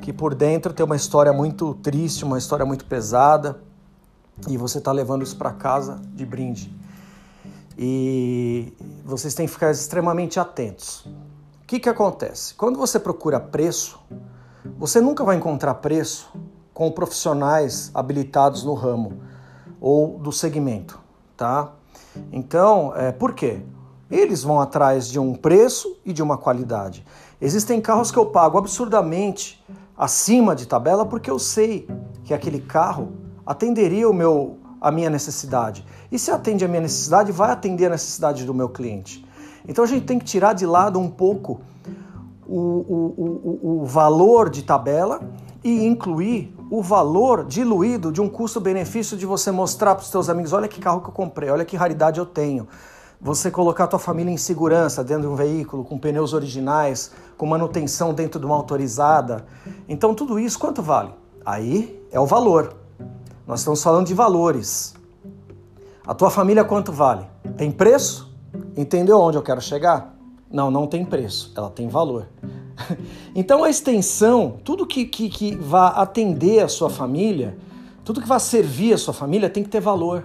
que 0.00 0.12
por 0.12 0.32
dentro 0.32 0.72
tem 0.72 0.86
uma 0.86 0.94
história 0.94 1.32
muito 1.32 1.74
triste, 1.74 2.24
uma 2.24 2.38
história 2.38 2.64
muito 2.64 2.84
pesada, 2.84 3.66
e 4.48 4.56
você 4.56 4.78
está 4.78 4.92
levando 4.92 5.22
isso 5.22 5.36
para 5.36 5.52
casa 5.52 6.00
de 6.14 6.24
brinde. 6.24 6.74
E 7.78 8.72
vocês 9.04 9.34
têm 9.34 9.46
que 9.46 9.52
ficar 9.52 9.70
extremamente 9.70 10.40
atentos. 10.40 11.06
O 11.62 11.66
que, 11.66 11.80
que 11.80 11.88
acontece? 11.88 12.54
Quando 12.54 12.78
você 12.78 12.98
procura 12.98 13.40
preço, 13.40 13.98
você 14.78 15.00
nunca 15.00 15.24
vai 15.24 15.36
encontrar 15.36 15.74
preço 15.74 16.30
com 16.72 16.90
profissionais 16.90 17.90
habilitados 17.94 18.62
no 18.62 18.74
ramo 18.74 19.20
ou 19.80 20.18
do 20.18 20.30
segmento, 20.30 20.98
tá? 21.36 21.72
Então, 22.32 22.94
é, 22.96 23.12
por 23.12 23.34
quê? 23.34 23.62
Eles 24.10 24.42
vão 24.42 24.60
atrás 24.60 25.08
de 25.08 25.18
um 25.18 25.34
preço 25.34 25.98
e 26.04 26.12
de 26.12 26.22
uma 26.22 26.38
qualidade. 26.38 27.04
Existem 27.40 27.80
carros 27.80 28.10
que 28.10 28.18
eu 28.18 28.26
pago 28.26 28.56
absurdamente 28.56 29.62
acima 29.96 30.54
de 30.54 30.66
tabela 30.66 31.04
porque 31.04 31.30
eu 31.30 31.38
sei 31.38 31.88
que 32.24 32.32
aquele 32.32 32.60
carro 32.60 33.12
atenderia 33.46 34.08
o 34.08 34.12
meu, 34.12 34.58
a 34.80 34.90
minha 34.90 35.08
necessidade. 35.08 35.86
E 36.10 36.18
se 36.18 36.30
atende 36.30 36.64
a 36.64 36.68
minha 36.68 36.80
necessidade, 36.80 37.30
vai 37.30 37.50
atender 37.50 37.86
a 37.86 37.90
necessidade 37.90 38.44
do 38.44 38.52
meu 38.52 38.68
cliente. 38.68 39.24
Então 39.68 39.84
a 39.84 39.86
gente 39.86 40.04
tem 40.04 40.18
que 40.18 40.24
tirar 40.24 40.52
de 40.52 40.66
lado 40.66 40.98
um 40.98 41.10
pouco 41.10 41.60
o, 42.46 42.58
o, 42.58 43.60
o, 43.62 43.82
o 43.82 43.84
valor 43.84 44.48
de 44.48 44.62
tabela 44.62 45.20
e 45.62 45.84
incluir 45.84 46.54
o 46.70 46.82
valor 46.82 47.44
diluído 47.44 48.12
de 48.12 48.20
um 48.20 48.28
custo-benefício 48.28 49.16
de 49.16 49.26
você 49.26 49.50
mostrar 49.50 49.94
para 49.94 50.02
os 50.02 50.10
seus 50.10 50.28
amigos, 50.28 50.52
olha 50.52 50.68
que 50.68 50.80
carro 50.80 51.00
que 51.00 51.08
eu 51.08 51.12
comprei, 51.12 51.50
olha 51.50 51.64
que 51.64 51.76
raridade 51.76 52.18
eu 52.18 52.26
tenho. 52.26 52.68
Você 53.20 53.50
colocar 53.50 53.84
a 53.84 53.86
tua 53.86 53.98
família 53.98 54.30
em 54.30 54.36
segurança 54.36 55.02
dentro 55.02 55.22
de 55.22 55.28
um 55.28 55.34
veículo, 55.34 55.84
com 55.84 55.98
pneus 55.98 56.32
originais, 56.32 57.10
com 57.36 57.46
manutenção 57.46 58.12
dentro 58.12 58.38
de 58.38 58.46
uma 58.46 58.54
autorizada. 58.54 59.46
Então 59.88 60.14
tudo 60.14 60.38
isso 60.38 60.58
quanto 60.58 60.82
vale? 60.82 61.10
Aí 61.44 62.00
é 62.12 62.20
o 62.20 62.26
valor. 62.26 62.85
Nós 63.46 63.60
estamos 63.60 63.80
falando 63.80 64.08
de 64.08 64.14
valores. 64.14 64.92
A 66.04 66.12
tua 66.12 66.30
família 66.30 66.64
quanto 66.64 66.90
vale? 66.90 67.26
Tem 67.56 67.70
preço? 67.70 68.34
Entendeu 68.76 69.20
onde 69.20 69.38
eu 69.38 69.42
quero 69.42 69.60
chegar? 69.60 70.16
Não, 70.50 70.68
não 70.68 70.88
tem 70.88 71.04
preço, 71.04 71.52
ela 71.56 71.70
tem 71.70 71.88
valor. 71.88 72.28
Então 73.34 73.62
a 73.62 73.68
extensão, 73.68 74.58
tudo 74.64 74.86
que, 74.86 75.04
que, 75.04 75.28
que 75.28 75.54
vá 75.54 75.88
atender 75.88 76.60
a 76.60 76.68
sua 76.68 76.88
família, 76.88 77.58
tudo 78.02 78.20
que 78.20 78.26
vá 78.26 78.38
servir 78.38 78.94
a 78.94 78.98
sua 78.98 79.12
família 79.12 79.50
tem 79.50 79.62
que 79.62 79.68
ter 79.68 79.80
valor. 79.80 80.24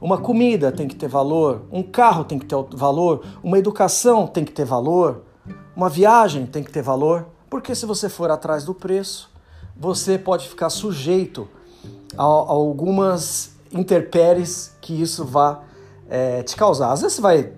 Uma 0.00 0.18
comida 0.18 0.70
tem 0.70 0.86
que 0.86 0.94
ter 0.94 1.08
valor, 1.08 1.62
um 1.70 1.82
carro 1.82 2.24
tem 2.24 2.38
que 2.38 2.46
ter 2.46 2.56
valor, 2.76 3.24
uma 3.42 3.58
educação 3.58 4.24
tem 4.28 4.44
que 4.44 4.52
ter 4.52 4.64
valor, 4.64 5.22
uma 5.74 5.88
viagem 5.88 6.46
tem 6.46 6.62
que 6.62 6.70
ter 6.70 6.82
valor, 6.82 7.26
porque 7.50 7.74
se 7.74 7.86
você 7.86 8.08
for 8.08 8.30
atrás 8.30 8.64
do 8.64 8.72
preço, 8.72 9.28
você 9.76 10.16
pode 10.16 10.48
ficar 10.48 10.70
sujeito 10.70 11.48
a, 12.16 12.22
a 12.22 12.26
algumas 12.26 13.52
interpéries 13.72 14.72
que 14.80 15.00
isso 15.00 15.24
vá 15.24 15.62
é, 16.08 16.42
te 16.42 16.56
causar. 16.56 16.92
Às 16.92 17.00
vezes 17.00 17.16
você 17.16 17.22
vai 17.22 17.52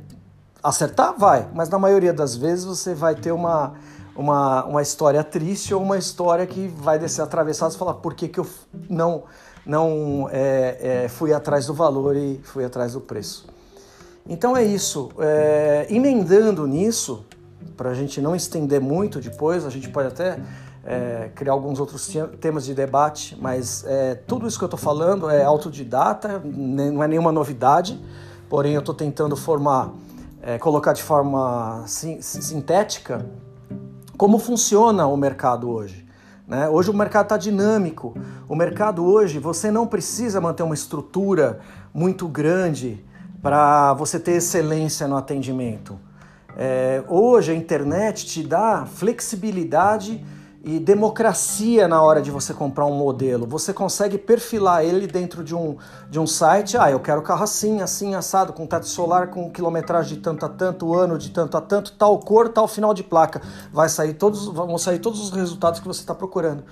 Acertar? 0.64 1.14
Vai, 1.18 1.46
mas 1.52 1.68
na 1.68 1.78
maioria 1.78 2.10
das 2.10 2.34
vezes 2.34 2.64
você 2.64 2.94
vai 2.94 3.14
ter 3.14 3.32
uma, 3.32 3.74
uma, 4.16 4.64
uma 4.64 4.80
história 4.80 5.22
triste 5.22 5.74
ou 5.74 5.82
uma 5.82 5.98
história 5.98 6.46
que 6.46 6.68
vai 6.68 6.98
descer 6.98 7.20
atravessada 7.20 7.74
e 7.74 7.76
falar 7.76 7.92
por 7.92 8.14
que, 8.14 8.28
que 8.28 8.40
eu 8.40 8.46
não, 8.88 9.24
não 9.66 10.26
é, 10.32 11.02
é, 11.04 11.08
fui 11.08 11.34
atrás 11.34 11.66
do 11.66 11.74
valor 11.74 12.16
e 12.16 12.40
fui 12.44 12.64
atrás 12.64 12.94
do 12.94 13.00
preço. 13.02 13.46
Então 14.26 14.56
é 14.56 14.64
isso. 14.64 15.10
É, 15.18 15.86
emendando 15.90 16.66
nisso, 16.66 17.26
para 17.76 17.90
a 17.90 17.94
gente 17.94 18.18
não 18.22 18.34
estender 18.34 18.80
muito 18.80 19.20
depois, 19.20 19.66
a 19.66 19.70
gente 19.70 19.90
pode 19.90 20.08
até 20.08 20.38
é, 20.86 21.30
criar 21.34 21.52
alguns 21.52 21.80
outros 21.80 22.10
temas 22.40 22.64
de 22.64 22.74
debate, 22.74 23.36
mas 23.40 23.84
é, 23.86 24.14
tudo 24.14 24.46
isso 24.46 24.58
que 24.58 24.64
eu 24.64 24.66
estou 24.66 24.78
falando 24.78 25.30
é 25.30 25.42
autodidata, 25.42 26.42
não 26.44 27.02
é 27.02 27.08
nenhuma 27.08 27.32
novidade, 27.32 27.98
porém 28.48 28.74
eu 28.74 28.80
estou 28.80 28.94
tentando 28.94 29.36
formar, 29.36 29.90
é, 30.42 30.58
colocar 30.58 30.92
de 30.92 31.02
forma 31.02 31.84
sintética 31.86 33.24
como 34.16 34.38
funciona 34.38 35.06
o 35.06 35.16
mercado 35.16 35.68
hoje. 35.70 36.06
Né? 36.46 36.68
Hoje 36.68 36.90
o 36.90 36.94
mercado 36.94 37.24
está 37.24 37.36
dinâmico, 37.38 38.14
o 38.46 38.54
mercado 38.54 39.04
hoje 39.04 39.38
você 39.38 39.70
não 39.70 39.86
precisa 39.86 40.40
manter 40.40 40.62
uma 40.62 40.74
estrutura 40.74 41.60
muito 41.92 42.28
grande 42.28 43.02
para 43.42 43.94
você 43.94 44.20
ter 44.20 44.32
excelência 44.32 45.08
no 45.08 45.16
atendimento. 45.16 45.98
É, 46.56 47.02
hoje 47.08 47.50
a 47.50 47.54
internet 47.54 48.26
te 48.26 48.42
dá 48.42 48.86
flexibilidade 48.86 50.24
e 50.64 50.80
democracia 50.80 51.86
na 51.86 52.00
hora 52.00 52.22
de 52.22 52.30
você 52.30 52.54
comprar 52.54 52.86
um 52.86 52.94
modelo. 52.94 53.46
Você 53.46 53.72
consegue 53.72 54.16
perfilar 54.16 54.82
ele 54.82 55.06
dentro 55.06 55.44
de 55.44 55.54
um, 55.54 55.76
de 56.08 56.18
um 56.18 56.26
site. 56.26 56.78
Ah, 56.78 56.90
eu 56.90 56.98
quero 56.98 57.20
carro 57.20 57.44
assim, 57.44 57.82
assim, 57.82 58.14
assado, 58.14 58.54
com 58.54 58.66
teto 58.66 58.88
solar, 58.88 59.28
com 59.28 59.50
quilometragem 59.50 60.16
de 60.16 60.22
tanto 60.22 60.46
a 60.46 60.48
tanto, 60.48 60.94
ano 60.94 61.18
de 61.18 61.30
tanto 61.30 61.56
a 61.56 61.60
tanto, 61.60 61.92
tal 61.92 62.18
cor, 62.18 62.48
tal 62.48 62.66
final 62.66 62.94
de 62.94 63.02
placa. 63.02 63.42
Vai 63.70 63.90
sair 63.90 64.14
todos, 64.14 64.46
vão 64.46 64.78
sair 64.78 64.98
todos 64.98 65.20
os 65.20 65.30
resultados 65.30 65.80
que 65.80 65.86
você 65.86 66.00
está 66.00 66.14
procurando. 66.14 66.64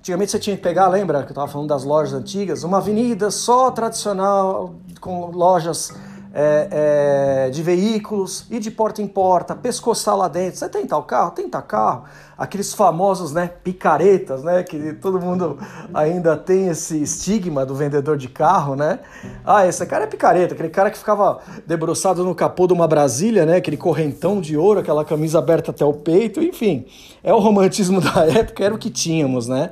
Antigamente 0.00 0.32
você 0.32 0.38
tinha 0.38 0.56
que 0.56 0.62
pegar, 0.62 0.88
lembra 0.88 1.22
que 1.22 1.28
eu 1.28 1.32
estava 1.32 1.46
falando 1.46 1.68
das 1.68 1.84
lojas 1.84 2.14
antigas, 2.14 2.64
uma 2.64 2.78
avenida 2.78 3.30
só 3.30 3.70
tradicional, 3.70 4.74
com 5.00 5.26
lojas 5.26 5.92
é, 6.32 7.46
é, 7.46 7.50
de 7.50 7.62
veículos 7.62 8.46
e 8.50 8.58
de 8.58 8.70
porta 8.70 9.00
em 9.00 9.06
porta, 9.06 9.54
pescoçar 9.54 10.16
lá 10.16 10.28
dentro. 10.28 10.58
Você 10.58 10.68
tem 10.68 10.86
tal 10.86 11.02
carro? 11.02 11.30
Tem 11.30 11.48
tal 11.48 11.62
carro. 11.62 12.04
Aqueles 12.36 12.72
famosos 12.72 13.32
né, 13.32 13.50
picaretas, 13.64 14.44
né? 14.44 14.62
Que 14.62 14.92
todo 14.92 15.20
mundo 15.20 15.58
ainda 15.92 16.36
tem 16.36 16.68
esse 16.68 17.02
estigma 17.02 17.66
do 17.66 17.74
vendedor 17.74 18.16
de 18.16 18.28
carro, 18.28 18.76
né? 18.76 19.00
Ah, 19.44 19.66
esse 19.66 19.84
cara 19.86 20.04
é 20.04 20.06
picareta, 20.06 20.54
aquele 20.54 20.68
cara 20.68 20.90
que 20.90 20.98
ficava 20.98 21.40
debruçado 21.66 22.24
no 22.24 22.34
capô 22.34 22.66
de 22.66 22.72
uma 22.72 22.86
Brasília, 22.86 23.44
né? 23.44 23.56
Aquele 23.56 23.76
correntão 23.76 24.40
de 24.40 24.56
ouro, 24.56 24.80
aquela 24.80 25.04
camisa 25.04 25.38
aberta 25.38 25.70
até 25.70 25.84
o 25.84 25.92
peito, 25.92 26.40
enfim. 26.42 26.86
É 27.24 27.32
o 27.32 27.38
romantismo 27.38 28.00
da 28.02 28.26
época, 28.26 28.64
era 28.64 28.74
o 28.74 28.78
que 28.78 28.90
tínhamos, 28.90 29.48
né? 29.48 29.70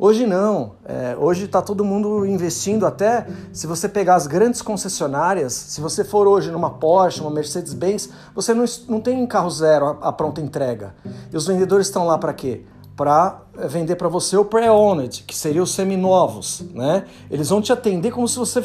Hoje 0.00 0.26
não. 0.26 0.74
É, 0.84 1.16
hoje 1.18 1.46
está 1.46 1.60
todo 1.60 1.84
mundo 1.84 2.24
investindo 2.24 2.86
até 2.86 3.26
se 3.52 3.66
você 3.66 3.88
pegar 3.88 4.14
as 4.14 4.28
grandes 4.28 4.62
concessionárias, 4.62 5.52
se 5.52 5.80
você 5.80 6.04
for 6.04 6.28
hoje 6.28 6.52
numa 6.52 6.70
Porsche, 6.70 7.20
uma 7.20 7.30
Mercedes-Benz, 7.30 8.10
você 8.32 8.54
não, 8.54 8.64
não 8.88 9.00
tem 9.00 9.26
carro 9.26 9.50
zero 9.50 9.86
a, 10.00 10.08
a 10.08 10.12
pronta 10.12 10.40
entrega. 10.40 10.94
E 11.32 11.36
os 11.36 11.46
vendedores 11.48 11.88
estão 11.88 12.06
lá 12.06 12.16
para 12.16 12.32
quê? 12.32 12.62
Para 12.96 13.42
é, 13.58 13.66
vender 13.66 13.96
para 13.96 14.08
você 14.08 14.36
o 14.36 14.44
pre-owned, 14.44 15.24
que 15.24 15.36
seria 15.36 15.62
os 15.62 15.74
seminovos, 15.74 16.62
né? 16.72 17.04
Eles 17.28 17.48
vão 17.48 17.60
te 17.60 17.72
atender 17.72 18.12
como 18.12 18.28
se 18.28 18.38
você 18.38 18.64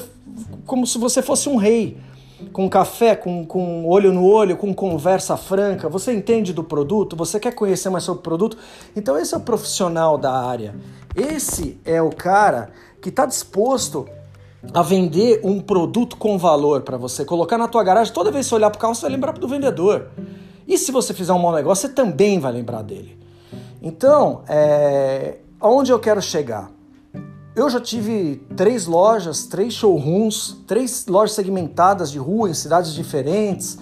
como 0.65 0.87
se 0.87 0.97
você 0.97 1.21
fosse 1.21 1.49
um 1.49 1.57
rei 1.57 1.97
com 2.51 2.69
café, 2.69 3.15
com, 3.15 3.45
com 3.45 3.85
olho 3.87 4.11
no 4.11 4.25
olho, 4.25 4.57
com 4.57 4.73
conversa 4.73 5.37
franca, 5.37 5.87
você 5.87 6.13
entende 6.13 6.53
do 6.53 6.63
produto, 6.63 7.15
você 7.15 7.39
quer 7.39 7.53
conhecer 7.53 7.89
mais 7.89 8.03
sobre 8.03 8.19
o 8.19 8.23
produto, 8.23 8.57
então 8.95 9.17
esse 9.17 9.33
é 9.33 9.37
o 9.37 9.41
profissional 9.41 10.17
da 10.17 10.33
área. 10.33 10.75
Esse 11.15 11.79
é 11.85 12.01
o 12.01 12.09
cara 12.09 12.71
que 13.01 13.09
está 13.09 13.25
disposto 13.25 14.07
a 14.73 14.81
vender 14.81 15.41
um 15.43 15.59
produto 15.59 16.15
com 16.15 16.37
valor 16.37 16.81
para 16.81 16.97
você, 16.97 17.25
colocar 17.25 17.57
na 17.57 17.67
tua 17.67 17.83
garagem, 17.83 18.13
toda 18.13 18.31
vez 18.31 18.45
que 18.45 18.49
você 18.49 18.55
olhar 18.55 18.69
para 18.69 18.77
o 18.77 18.81
carro, 18.81 18.95
você 18.95 19.01
vai 19.01 19.11
lembrar 19.11 19.33
do 19.33 19.47
vendedor. 19.47 20.07
E 20.67 20.77
se 20.77 20.91
você 20.91 21.13
fizer 21.13 21.33
um 21.33 21.39
mau 21.39 21.53
negócio, 21.53 21.87
você 21.87 21.93
também 21.93 22.39
vai 22.39 22.53
lembrar 22.53 22.81
dele. 22.81 23.17
Então, 23.81 24.43
é... 24.47 25.39
aonde 25.59 25.91
eu 25.91 25.99
quero 25.99 26.21
chegar? 26.21 26.71
Eu 27.55 27.69
já 27.69 27.79
tive 27.79 28.37
três 28.55 28.87
lojas, 28.87 29.45
três 29.45 29.75
showrooms, 29.75 30.57
três 30.65 31.05
lojas 31.05 31.35
segmentadas 31.35 32.09
de 32.09 32.17
rua 32.17 32.49
em 32.49 32.53
cidades 32.55 32.95
diferentes, 32.95 33.77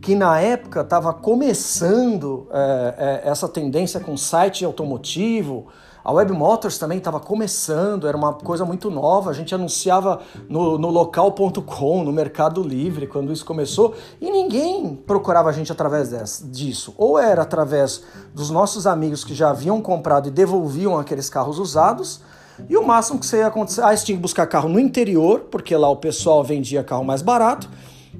que 0.00 0.14
na 0.14 0.40
época 0.40 0.82
estava 0.82 1.12
começando 1.12 2.46
é, 2.52 3.22
é, 3.24 3.28
essa 3.28 3.48
tendência 3.48 3.98
com 3.98 4.16
site 4.16 4.64
automotivo. 4.64 5.66
A 6.04 6.12
Web 6.12 6.32
Motors 6.34 6.78
também 6.78 6.98
estava 6.98 7.18
começando, 7.18 8.06
era 8.06 8.16
uma 8.16 8.32
coisa 8.32 8.64
muito 8.64 8.92
nova. 8.92 9.30
A 9.30 9.34
gente 9.34 9.52
anunciava 9.52 10.20
no, 10.48 10.78
no 10.78 10.88
local.com, 10.88 12.04
no 12.04 12.12
Mercado 12.12 12.62
Livre, 12.62 13.08
quando 13.08 13.32
isso 13.32 13.44
começou, 13.44 13.96
e 14.20 14.30
ninguém 14.30 14.94
procurava 14.94 15.48
a 15.48 15.52
gente 15.52 15.72
através 15.72 16.10
dessa, 16.10 16.46
disso. 16.46 16.94
Ou 16.96 17.18
era 17.18 17.42
através 17.42 18.04
dos 18.32 18.50
nossos 18.50 18.86
amigos 18.86 19.24
que 19.24 19.34
já 19.34 19.50
haviam 19.50 19.82
comprado 19.82 20.28
e 20.28 20.30
devolviam 20.30 20.96
aqueles 20.96 21.28
carros 21.28 21.58
usados 21.58 22.20
e 22.68 22.76
o 22.76 22.86
máximo 22.86 23.18
que 23.18 23.26
você 23.26 23.38
ia 23.38 23.46
acontecer, 23.46 23.82
ah, 23.82 23.96
você 23.96 24.04
tinha 24.04 24.16
que 24.16 24.22
buscar 24.22 24.46
carro 24.46 24.68
no 24.68 24.80
interior, 24.80 25.46
porque 25.50 25.76
lá 25.76 25.88
o 25.88 25.96
pessoal 25.96 26.42
vendia 26.42 26.82
carro 26.82 27.04
mais 27.04 27.22
barato, 27.22 27.68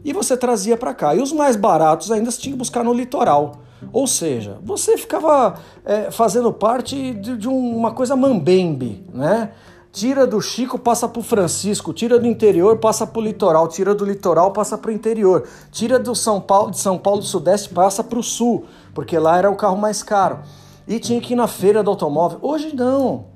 e 0.05 0.13
você 0.13 0.37
trazia 0.37 0.77
para 0.77 0.95
cá. 0.95 1.15
E 1.15 1.21
os 1.21 1.33
mais 1.33 1.57
baratos 1.57 2.11
ainda 2.11 2.31
você 2.31 2.41
tinha 2.41 2.53
que 2.53 2.59
buscar 2.59 2.85
no 2.85 2.93
litoral. 2.93 3.57
Ou 3.93 4.07
seja, 4.07 4.59
você 4.63 4.97
ficava 4.97 5.59
é, 5.85 6.11
fazendo 6.11 6.53
parte 6.53 7.15
de, 7.15 7.37
de, 7.37 7.49
uma 7.49 7.93
coisa 7.93 8.17
mambembe, 8.17 9.05
né? 9.13 9.51
Tira 9.93 10.27
do 10.27 10.41
Chico, 10.43 10.79
passa 10.79 11.09
pro 11.09 11.23
Francisco, 11.23 11.93
tira 11.93 12.19
do 12.19 12.27
interior, 12.27 12.77
passa 12.79 13.07
pro 13.07 13.21
litoral, 13.21 13.67
tira 13.67 13.95
do 13.95 14.05
litoral, 14.05 14.51
passa 14.53 14.77
pro 14.77 14.93
interior, 14.93 15.45
tira 15.73 15.99
do 15.99 16.15
São 16.15 16.39
Paulo, 16.39 16.71
de 16.71 16.79
São 16.79 16.99
Paulo 16.99 17.21
do 17.21 17.27
Sudeste, 17.27 17.71
passa 17.71 18.05
pro 18.05 18.23
sul, 18.23 18.67
porque 18.95 19.19
lá 19.19 19.39
era 19.39 19.51
o 19.51 19.57
carro 19.57 19.77
mais 19.77 20.03
caro. 20.03 20.41
E 20.87 20.99
tinha 20.99 21.21
que 21.21 21.33
ir 21.33 21.37
na 21.37 21.49
feira 21.49 21.83
do 21.83 21.91
automóvel. 21.91 22.39
Hoje 22.43 22.77
não. 22.77 23.36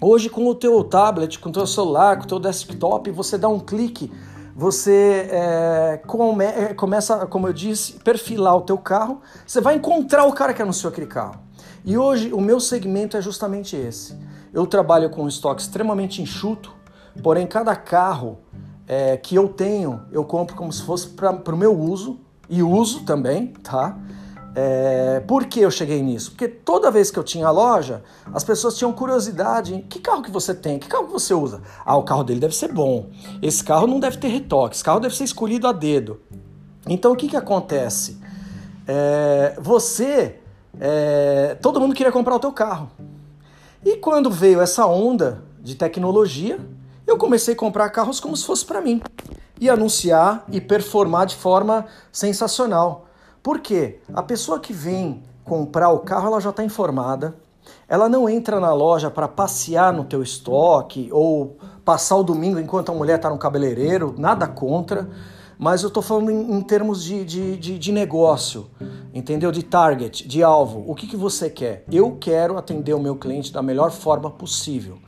Hoje, 0.00 0.28
com 0.28 0.46
o 0.46 0.54
teu 0.54 0.84
tablet, 0.84 1.38
com 1.38 1.48
o 1.48 1.52
teu 1.52 1.66
celular, 1.66 2.18
com 2.18 2.24
o 2.24 2.26
teu 2.26 2.38
desktop, 2.38 3.10
você 3.10 3.38
dá 3.38 3.48
um 3.48 3.58
clique, 3.58 4.12
você 4.54 5.26
é, 5.30 6.00
come, 6.06 6.44
é, 6.44 6.74
começa, 6.74 7.26
como 7.26 7.48
eu 7.48 7.52
disse, 7.52 7.94
perfilar 7.94 8.56
o 8.56 8.60
teu 8.60 8.76
carro, 8.76 9.22
você 9.46 9.58
vai 9.58 9.76
encontrar 9.76 10.24
o 10.24 10.32
cara 10.34 10.52
que 10.52 10.60
anunciou 10.60 10.90
aquele 10.90 11.06
carro. 11.06 11.40
E 11.82 11.96
hoje 11.96 12.30
o 12.30 12.40
meu 12.42 12.60
segmento 12.60 13.16
é 13.16 13.22
justamente 13.22 13.74
esse. 13.74 14.14
Eu 14.52 14.66
trabalho 14.66 15.08
com 15.08 15.22
um 15.22 15.28
estoque 15.28 15.62
extremamente 15.62 16.20
enxuto, 16.20 16.74
porém 17.22 17.46
cada 17.46 17.74
carro 17.74 18.38
é, 18.86 19.16
que 19.16 19.34
eu 19.34 19.48
tenho, 19.48 20.02
eu 20.12 20.24
compro 20.24 20.54
como 20.56 20.70
se 20.70 20.82
fosse 20.82 21.08
para 21.08 21.54
o 21.54 21.56
meu 21.56 21.74
uso, 21.74 22.20
e 22.48 22.62
uso 22.62 23.04
também, 23.04 23.48
tá? 23.62 23.96
É, 24.58 25.20
por 25.20 25.44
que 25.44 25.60
eu 25.60 25.70
cheguei 25.70 26.00
nisso? 26.00 26.30
Porque 26.30 26.48
toda 26.48 26.90
vez 26.90 27.10
que 27.10 27.18
eu 27.18 27.22
tinha 27.22 27.46
a 27.46 27.50
loja, 27.50 28.02
as 28.32 28.42
pessoas 28.42 28.74
tinham 28.74 28.90
curiosidade. 28.90 29.84
Que 29.86 29.98
carro 29.98 30.22
que 30.22 30.30
você 30.30 30.54
tem? 30.54 30.78
Que 30.78 30.88
carro 30.88 31.04
que 31.04 31.12
você 31.12 31.34
usa? 31.34 31.60
Ah, 31.84 31.94
o 31.94 32.02
carro 32.02 32.24
dele 32.24 32.40
deve 32.40 32.56
ser 32.56 32.72
bom. 32.72 33.10
Esse 33.42 33.62
carro 33.62 33.86
não 33.86 34.00
deve 34.00 34.16
ter 34.16 34.28
retoque. 34.28 34.74
Esse 34.74 34.82
carro 34.82 34.98
deve 34.98 35.14
ser 35.14 35.24
escolhido 35.24 35.68
a 35.68 35.72
dedo. 35.72 36.22
Então 36.88 37.12
o 37.12 37.16
que, 37.16 37.28
que 37.28 37.36
acontece? 37.36 38.18
É, 38.88 39.58
você, 39.60 40.40
é, 40.80 41.54
todo 41.60 41.78
mundo 41.78 41.94
queria 41.94 42.10
comprar 42.10 42.36
o 42.36 42.40
teu 42.40 42.52
carro. 42.52 42.90
E 43.84 43.98
quando 43.98 44.30
veio 44.30 44.62
essa 44.62 44.86
onda 44.86 45.42
de 45.60 45.74
tecnologia, 45.74 46.58
eu 47.06 47.18
comecei 47.18 47.52
a 47.52 47.56
comprar 47.58 47.90
carros 47.90 48.20
como 48.20 48.34
se 48.34 48.46
fosse 48.46 48.64
para 48.64 48.80
mim 48.80 49.02
e 49.60 49.68
anunciar 49.68 50.46
e 50.50 50.62
performar 50.62 51.26
de 51.26 51.36
forma 51.36 51.84
sensacional. 52.10 53.05
Por 53.46 53.60
quê? 53.60 54.00
A 54.12 54.24
pessoa 54.24 54.58
que 54.58 54.72
vem 54.72 55.22
comprar 55.44 55.90
o 55.90 56.00
carro, 56.00 56.26
ela 56.26 56.40
já 56.40 56.50
está 56.50 56.64
informada. 56.64 57.36
Ela 57.88 58.08
não 58.08 58.28
entra 58.28 58.58
na 58.58 58.74
loja 58.74 59.08
para 59.08 59.28
passear 59.28 59.92
no 59.92 60.02
teu 60.02 60.20
estoque 60.20 61.08
ou 61.12 61.56
passar 61.84 62.16
o 62.16 62.24
domingo 62.24 62.58
enquanto 62.58 62.90
a 62.90 62.94
mulher 62.96 63.18
está 63.18 63.30
no 63.30 63.38
cabeleireiro, 63.38 64.16
nada 64.18 64.48
contra. 64.48 65.08
Mas 65.56 65.84
eu 65.84 65.86
estou 65.86 66.02
falando 66.02 66.32
em, 66.32 66.56
em 66.56 66.60
termos 66.60 67.04
de, 67.04 67.24
de, 67.24 67.56
de, 67.56 67.78
de, 67.78 67.92
negócio, 67.92 68.68
entendeu? 69.14 69.52
De 69.52 69.62
target, 69.62 70.26
de 70.26 70.42
alvo. 70.42 70.82
O 70.84 70.92
que, 70.92 71.06
que 71.06 71.16
você 71.16 71.48
quer? 71.48 71.84
Eu 71.88 72.16
quero 72.20 72.58
atender 72.58 72.94
o 72.94 73.00
meu 73.00 73.14
cliente 73.14 73.52
da 73.52 73.62
melhor 73.62 73.92
forma 73.92 74.28
possível. 74.28 74.98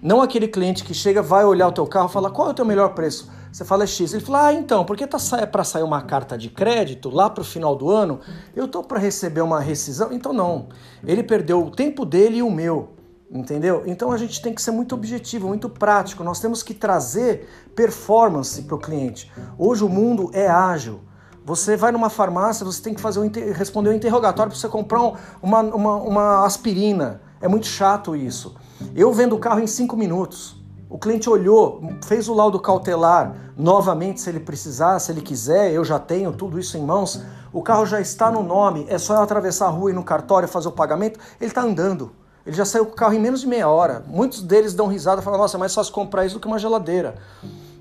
Não 0.00 0.22
aquele 0.22 0.46
cliente 0.46 0.84
que 0.84 0.94
chega, 0.94 1.22
vai 1.22 1.44
olhar 1.44 1.66
o 1.66 1.72
teu 1.72 1.88
carro 1.88 2.08
e 2.08 2.12
fala 2.12 2.30
qual 2.30 2.46
é 2.46 2.50
o 2.52 2.54
teu 2.54 2.64
melhor 2.64 2.94
preço. 2.94 3.28
Você 3.52 3.64
fala 3.64 3.86
X. 3.86 4.12
Ele 4.12 4.24
fala, 4.24 4.46
ah, 4.46 4.52
então, 4.52 4.84
porque 4.84 5.06
tá 5.06 5.18
é 5.38 5.46
para 5.46 5.64
sair 5.64 5.82
uma 5.82 6.02
carta 6.02 6.38
de 6.38 6.48
crédito 6.48 7.10
lá 7.10 7.28
para 7.28 7.42
o 7.42 7.44
final 7.44 7.74
do 7.74 7.90
ano, 7.90 8.20
eu 8.54 8.68
tô 8.68 8.82
para 8.82 8.98
receber 8.98 9.40
uma 9.40 9.60
rescisão. 9.60 10.12
Então 10.12 10.32
não. 10.32 10.68
Ele 11.04 11.22
perdeu 11.22 11.64
o 11.64 11.70
tempo 11.70 12.04
dele 12.04 12.38
e 12.38 12.42
o 12.42 12.50
meu. 12.50 12.90
Entendeu? 13.30 13.84
Então 13.86 14.10
a 14.10 14.18
gente 14.18 14.42
tem 14.42 14.52
que 14.52 14.60
ser 14.60 14.72
muito 14.72 14.92
objetivo, 14.94 15.46
muito 15.46 15.68
prático. 15.68 16.24
Nós 16.24 16.40
temos 16.40 16.62
que 16.62 16.74
trazer 16.74 17.48
performance 17.76 18.62
para 18.62 18.74
o 18.74 18.78
cliente. 18.78 19.30
Hoje 19.56 19.84
o 19.84 19.88
mundo 19.88 20.30
é 20.32 20.48
ágil. 20.48 21.00
Você 21.44 21.76
vai 21.76 21.90
numa 21.92 22.10
farmácia, 22.10 22.66
você 22.66 22.82
tem 22.82 22.92
que 22.92 23.00
fazer 23.00 23.20
um, 23.20 23.30
responder 23.52 23.90
um 23.90 23.92
interrogatório 23.92 24.50
para 24.50 24.60
você 24.60 24.68
comprar 24.68 25.00
uma, 25.40 25.60
uma, 25.60 25.96
uma 25.96 26.44
aspirina. 26.44 27.22
É 27.40 27.48
muito 27.48 27.66
chato 27.66 28.14
isso. 28.14 28.54
Eu 28.94 29.12
vendo 29.12 29.36
o 29.36 29.38
carro 29.38 29.60
em 29.60 29.66
cinco 29.66 29.96
minutos. 29.96 30.59
O 30.90 30.98
cliente 30.98 31.30
olhou, 31.30 31.80
fez 32.04 32.28
o 32.28 32.34
laudo 32.34 32.58
cautelar 32.58 33.52
novamente, 33.56 34.20
se 34.20 34.28
ele 34.28 34.40
precisar, 34.40 34.98
se 34.98 35.12
ele 35.12 35.20
quiser, 35.20 35.72
eu 35.72 35.84
já 35.84 36.00
tenho 36.00 36.32
tudo 36.32 36.58
isso 36.58 36.76
em 36.76 36.84
mãos. 36.84 37.22
O 37.52 37.62
carro 37.62 37.86
já 37.86 38.00
está 38.00 38.28
no 38.28 38.42
nome, 38.42 38.84
é 38.88 38.98
só 38.98 39.14
eu 39.14 39.22
atravessar 39.22 39.66
a 39.66 39.70
rua 39.70 39.92
e 39.92 39.94
no 39.94 40.02
cartório 40.02 40.48
fazer 40.48 40.66
o 40.66 40.72
pagamento. 40.72 41.20
Ele 41.40 41.48
está 41.48 41.62
andando. 41.62 42.10
Ele 42.44 42.56
já 42.56 42.64
saiu 42.64 42.86
com 42.86 42.92
o 42.92 42.96
carro 42.96 43.14
em 43.14 43.20
menos 43.20 43.42
de 43.42 43.46
meia 43.46 43.68
hora. 43.68 44.04
Muitos 44.08 44.42
deles 44.42 44.74
dão 44.74 44.88
risada 44.88 45.20
e 45.20 45.24
falam: 45.24 45.38
Nossa, 45.38 45.56
é 45.56 45.60
mais 45.60 45.72
fácil 45.72 45.92
comprar 45.92 46.26
isso 46.26 46.34
do 46.34 46.40
que 46.40 46.48
uma 46.48 46.58
geladeira. 46.58 47.14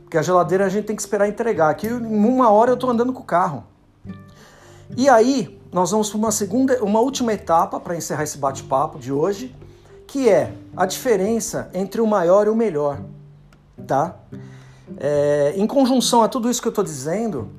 Porque 0.04 0.18
a 0.18 0.22
geladeira 0.22 0.66
a 0.68 0.70
gente 0.70 0.86
tem 0.86 0.96
que 0.96 1.02
esperar 1.02 1.28
entregar. 1.28 1.72
Aqui, 1.72 1.88
em 1.88 2.26
uma 2.26 2.52
hora, 2.52 2.70
eu 2.70 2.76
estou 2.76 2.92
andando 2.92 3.12
com 3.12 3.22
o 3.22 3.26
carro. 3.26 3.64
E 4.96 5.10
aí, 5.10 5.60
nós 5.72 5.90
vamos 5.90 6.10
para 6.10 6.18
uma 6.18 6.32
segunda, 6.32 6.84
uma 6.84 7.00
última 7.00 7.34
etapa 7.34 7.80
para 7.80 7.96
encerrar 7.96 8.24
esse 8.24 8.38
bate-papo 8.38 9.00
de 9.00 9.12
hoje 9.12 9.56
que 10.10 10.28
é 10.28 10.54
a 10.76 10.88
diferença 10.88 11.70
entre 11.72 12.02
o 12.02 12.08
maior 12.08 12.48
e 12.48 12.50
o 12.50 12.56
melhor, 12.56 13.00
tá? 13.86 14.16
É, 14.98 15.54
em 15.56 15.68
conjunção 15.68 16.24
a 16.24 16.28
tudo 16.28 16.50
isso 16.50 16.60
que 16.60 16.68
eu 16.68 16.72
estou 16.72 16.84
dizendo, 16.84 17.50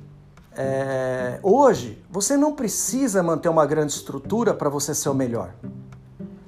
é, 0.53 1.39
hoje 1.41 2.03
você 2.09 2.35
não 2.35 2.53
precisa 2.53 3.23
manter 3.23 3.47
uma 3.47 3.65
grande 3.65 3.93
estrutura 3.93 4.53
para 4.53 4.69
você 4.69 4.93
ser 4.93 5.07
o 5.07 5.13
melhor. 5.13 5.53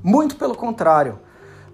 Muito 0.04 0.36
pelo 0.36 0.56
contrário, 0.56 1.20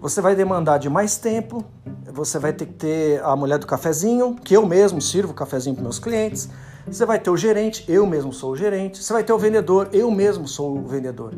você 0.00 0.20
vai 0.20 0.36
demandar 0.36 0.78
de 0.78 0.88
mais 0.88 1.16
tempo, 1.16 1.64
você 2.12 2.38
vai 2.38 2.52
ter 2.52 2.66
que 2.66 2.74
ter 2.74 3.20
a 3.24 3.34
mulher 3.34 3.58
do 3.58 3.66
cafezinho, 3.66 4.36
que 4.36 4.56
eu 4.56 4.64
mesmo 4.64 5.00
sirvo 5.00 5.34
cafezinho 5.34 5.74
para 5.74 5.82
meus 5.82 5.98
clientes, 5.98 6.48
você 6.86 7.04
vai 7.04 7.18
ter 7.18 7.30
o 7.30 7.36
gerente, 7.36 7.84
eu 7.88 8.06
mesmo 8.06 8.32
sou 8.32 8.52
o 8.52 8.56
gerente, 8.56 9.02
você 9.02 9.12
vai 9.12 9.24
ter 9.24 9.32
o 9.32 9.38
vendedor, 9.38 9.88
eu 9.92 10.08
mesmo 10.08 10.46
sou 10.46 10.78
o 10.78 10.86
vendedor. 10.86 11.34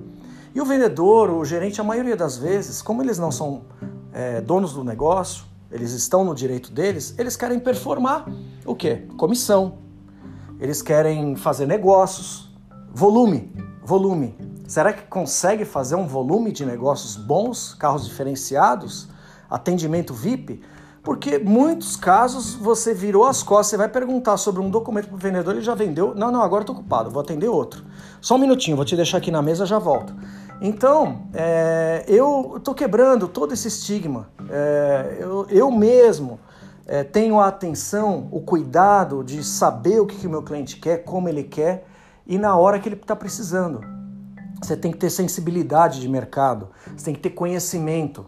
E 0.55 0.61
o 0.61 0.65
vendedor, 0.65 1.31
o 1.31 1.45
gerente, 1.45 1.81
a 1.81 1.85
maioria 1.85 2.15
das 2.15 2.37
vezes, 2.37 2.83
como 2.83 3.03
eles 3.03 3.19
não 3.19 3.33
são 3.33 3.63
é, 4.13 4.41
donos 4.41 4.75
do 4.75 4.85
negócio, 4.85 5.45
eles 5.71 5.93
estão 5.93 6.25
no 6.25 6.35
direito 6.35 6.71
deles, 6.71 7.15
eles 7.19 7.37
querem 7.37 7.59
performar 7.59 8.27
o 8.67 8.75
quê? 8.75 9.07
Comissão. 9.17 9.79
Eles 10.61 10.83
querem 10.83 11.35
fazer 11.35 11.67
negócios, 11.67 12.53
volume, 12.93 13.51
volume. 13.83 14.37
Será 14.69 14.93
que 14.93 15.03
consegue 15.05 15.65
fazer 15.65 15.95
um 15.95 16.07
volume 16.07 16.53
de 16.53 16.67
negócios 16.67 17.17
bons, 17.17 17.75
carros 17.75 18.07
diferenciados, 18.07 19.09
atendimento 19.49 20.13
VIP? 20.13 20.63
Porque 21.03 21.39
muitos 21.39 21.97
casos 21.97 22.55
você 22.55 22.95
virou 22.95 23.25
as 23.25 23.43
costas, 23.43 23.69
você 23.69 23.77
vai 23.77 23.89
perguntar 23.89 24.37
sobre 24.37 24.63
um 24.63 24.71
documento 24.71 25.09
para 25.09 25.17
o 25.17 25.19
vendedor, 25.19 25.55
ele 25.55 25.65
já 25.65 25.75
vendeu. 25.75 26.15
Não, 26.15 26.31
não, 26.31 26.43
agora 26.43 26.63
estou 26.63 26.77
ocupado, 26.77 27.11
vou 27.11 27.21
atender 27.21 27.49
outro. 27.49 27.83
Só 28.21 28.37
um 28.37 28.39
minutinho, 28.39 28.77
vou 28.77 28.85
te 28.85 28.95
deixar 28.95 29.19
aqui 29.19 29.31
na 29.31 29.43
mesa, 29.43 29.67
já 29.67 29.81
volto. 29.81 30.15
Então, 30.65 31.27
é, 31.35 32.05
eu 32.07 32.55
estou 32.57 32.73
quebrando 32.73 33.27
todo 33.27 33.53
esse 33.53 33.67
estigma. 33.67 34.29
É, 34.49 35.17
eu, 35.19 35.45
eu, 35.51 35.71
mesmo 35.73 36.39
é, 36.87 37.03
tenho 37.03 37.41
a 37.41 37.49
atenção, 37.49 38.29
o 38.31 38.41
cuidado 38.41 39.25
de 39.25 39.43
saber 39.43 39.99
o 40.01 40.07
que, 40.07 40.25
o 40.25 40.31
meu 40.31 40.41
cliente 40.41 40.77
quer, 40.77 40.99
como 40.99 41.29
ele 41.29 41.43
quer 41.43 41.85
e 42.25 42.39
na 42.39 42.57
hora 42.57 42.79
que 42.79 42.89
ele 42.89 42.95
está 42.95 43.17
precisando. 43.17 43.81
Você 44.63 44.77
tem 44.77 44.93
que 44.93 44.99
ter 44.99 45.11
sensibilidade 45.11 46.01
de 46.01 46.09
mercado, 46.09 46.69
você 46.97 47.07
tem 47.07 47.15
que 47.15 47.21
ter 47.21 47.31
conhecimento. 47.31 48.27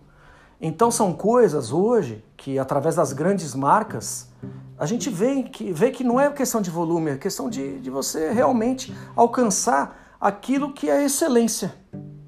Então 0.60 0.90
são 0.90 1.12
coisas 1.12 1.70
hoje 1.70 2.24
que 2.36 2.58
através 2.58 2.96
das 2.96 3.12
grandes 3.12 3.54
marcas 3.54 4.28
a 4.76 4.86
gente 4.86 5.08
vê 5.08 5.44
que, 5.44 5.72
vê 5.72 5.92
que 5.92 6.02
não 6.02 6.18
é 6.18 6.28
questão 6.30 6.60
de 6.60 6.68
volume, 6.68 7.12
é 7.12 7.16
questão 7.16 7.48
de, 7.48 7.78
de 7.78 7.90
você 7.90 8.32
realmente 8.32 8.92
alcançar 9.14 10.16
aquilo 10.20 10.72
que 10.72 10.90
é 10.90 11.04
excelência 11.04 11.72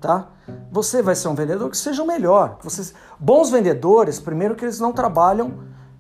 tá? 0.01 0.29
Você 0.71 1.03
vai 1.03 1.15
ser 1.15 1.29
um 1.29 1.35
vendedor 1.35 1.71
que 1.71 1.77
seja 1.77 2.03
o 2.03 2.07
melhor. 2.07 2.59
Vocês, 2.63 2.95
bons 3.19 3.51
vendedores, 3.51 4.21
primeiro 4.21 4.55
que 4.55 4.65
eles 4.65 4.79
não 4.79 4.93
trabalham, 4.93 5.55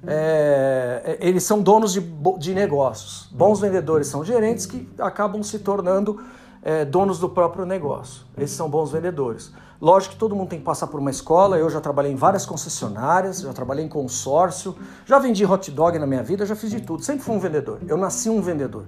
é, 0.06 1.18
eles 1.20 1.42
são 1.42 1.60
donos 1.60 1.92
de, 1.92 2.00
de 2.38 2.54
negócios. 2.54 3.28
Bons 3.32 3.60
vendedores 3.60 4.06
são 4.06 4.24
gerentes 4.24 4.66
que 4.66 4.88
acabam 4.98 5.42
se 5.42 5.58
tornando 5.58 6.22
é, 6.62 6.84
donos 6.84 7.18
do 7.18 7.28
próprio 7.28 7.64
negócio. 7.64 8.24
Esses 8.36 8.56
são 8.56 8.68
bons 8.68 8.92
vendedores. 8.92 9.52
Lógico 9.80 10.14
que 10.14 10.18
todo 10.18 10.34
mundo 10.34 10.48
tem 10.48 10.58
que 10.58 10.64
passar 10.64 10.86
por 10.86 11.00
uma 11.00 11.10
escola. 11.10 11.58
Eu 11.58 11.68
já 11.68 11.80
trabalhei 11.80 12.12
em 12.12 12.16
várias 12.16 12.46
concessionárias, 12.46 13.40
já 13.40 13.52
trabalhei 13.52 13.84
em 13.84 13.88
consórcio, 13.88 14.76
já 15.04 15.18
vendi 15.18 15.44
hot 15.44 15.70
dog 15.70 15.98
na 15.98 16.06
minha 16.06 16.22
vida, 16.22 16.46
já 16.46 16.56
fiz 16.56 16.70
de 16.70 16.80
tudo. 16.80 17.02
Sempre 17.02 17.24
fui 17.24 17.34
um 17.34 17.40
vendedor. 17.40 17.80
Eu 17.86 17.96
nasci 17.96 18.30
um 18.30 18.40
vendedor 18.40 18.86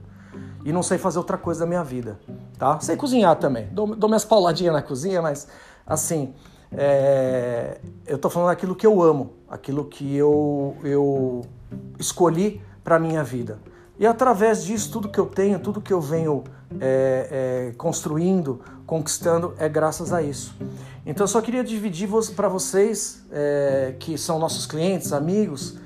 e 0.69 0.73
não 0.73 0.83
sei 0.83 0.99
fazer 0.99 1.17
outra 1.17 1.39
coisa 1.39 1.61
da 1.61 1.67
minha 1.67 1.83
vida, 1.83 2.21
tá? 2.59 2.79
Sei 2.81 2.95
cozinhar 2.95 3.35
também, 3.37 3.69
dou, 3.73 3.97
dou 3.97 4.07
minhas 4.07 4.27
pauladinhas 4.27 4.75
na 4.75 4.83
cozinha, 4.83 5.23
mas 5.23 5.49
assim, 5.87 6.35
é, 6.71 7.81
eu 8.07 8.19
tô 8.19 8.29
falando 8.29 8.51
aquilo 8.51 8.77
que 8.77 8.87
eu 8.87 9.01
amo, 9.01 9.33
aquilo 9.49 9.87
que 9.87 10.15
eu, 10.15 10.77
eu 10.85 11.41
escolhi 11.99 12.61
para 12.85 12.99
minha 12.99 13.25
vida. 13.25 13.59
E 13.99 14.07
através 14.07 14.63
disso, 14.63 14.93
tudo 14.93 15.09
que 15.09 15.19
eu 15.19 15.25
tenho, 15.25 15.59
tudo 15.59 15.81
que 15.81 15.91
eu 15.91 16.03
venho 16.03 16.45
é, 16.79 17.71
é, 17.71 17.75
construindo, 17.79 18.61
conquistando, 18.87 19.55
é 19.57 19.71
graças 19.71 20.13
a 20.13 20.21
isso. 20.21 20.55
Então 21.07 21.25
eu 21.25 21.29
só 21.29 21.41
queria 21.41 21.65
dividir 21.65 22.07
para 22.37 22.49
vocês, 22.49 23.25
que 23.99 24.19
são 24.19 24.39
nossos 24.39 24.67
clientes, 24.67 25.15
amigos, 25.15 25.79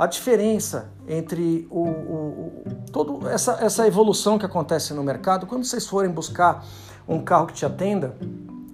a 0.00 0.06
diferença 0.06 0.90
entre 1.06 1.68
o, 1.70 1.82
o, 1.82 2.62
o 2.64 2.64
toda 2.90 3.30
essa, 3.30 3.58
essa 3.60 3.86
evolução 3.86 4.38
que 4.38 4.46
acontece 4.46 4.94
no 4.94 5.04
mercado, 5.04 5.46
quando 5.46 5.62
vocês 5.62 5.86
forem 5.86 6.10
buscar 6.10 6.64
um 7.06 7.22
carro 7.22 7.48
que 7.48 7.52
te 7.52 7.66
atenda, 7.66 8.16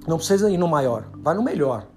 não 0.06 0.18
precisa 0.18 0.48
ir 0.48 0.56
no 0.56 0.68
maior, 0.68 1.08
vai 1.16 1.34
no 1.34 1.42
melhor. 1.42 1.88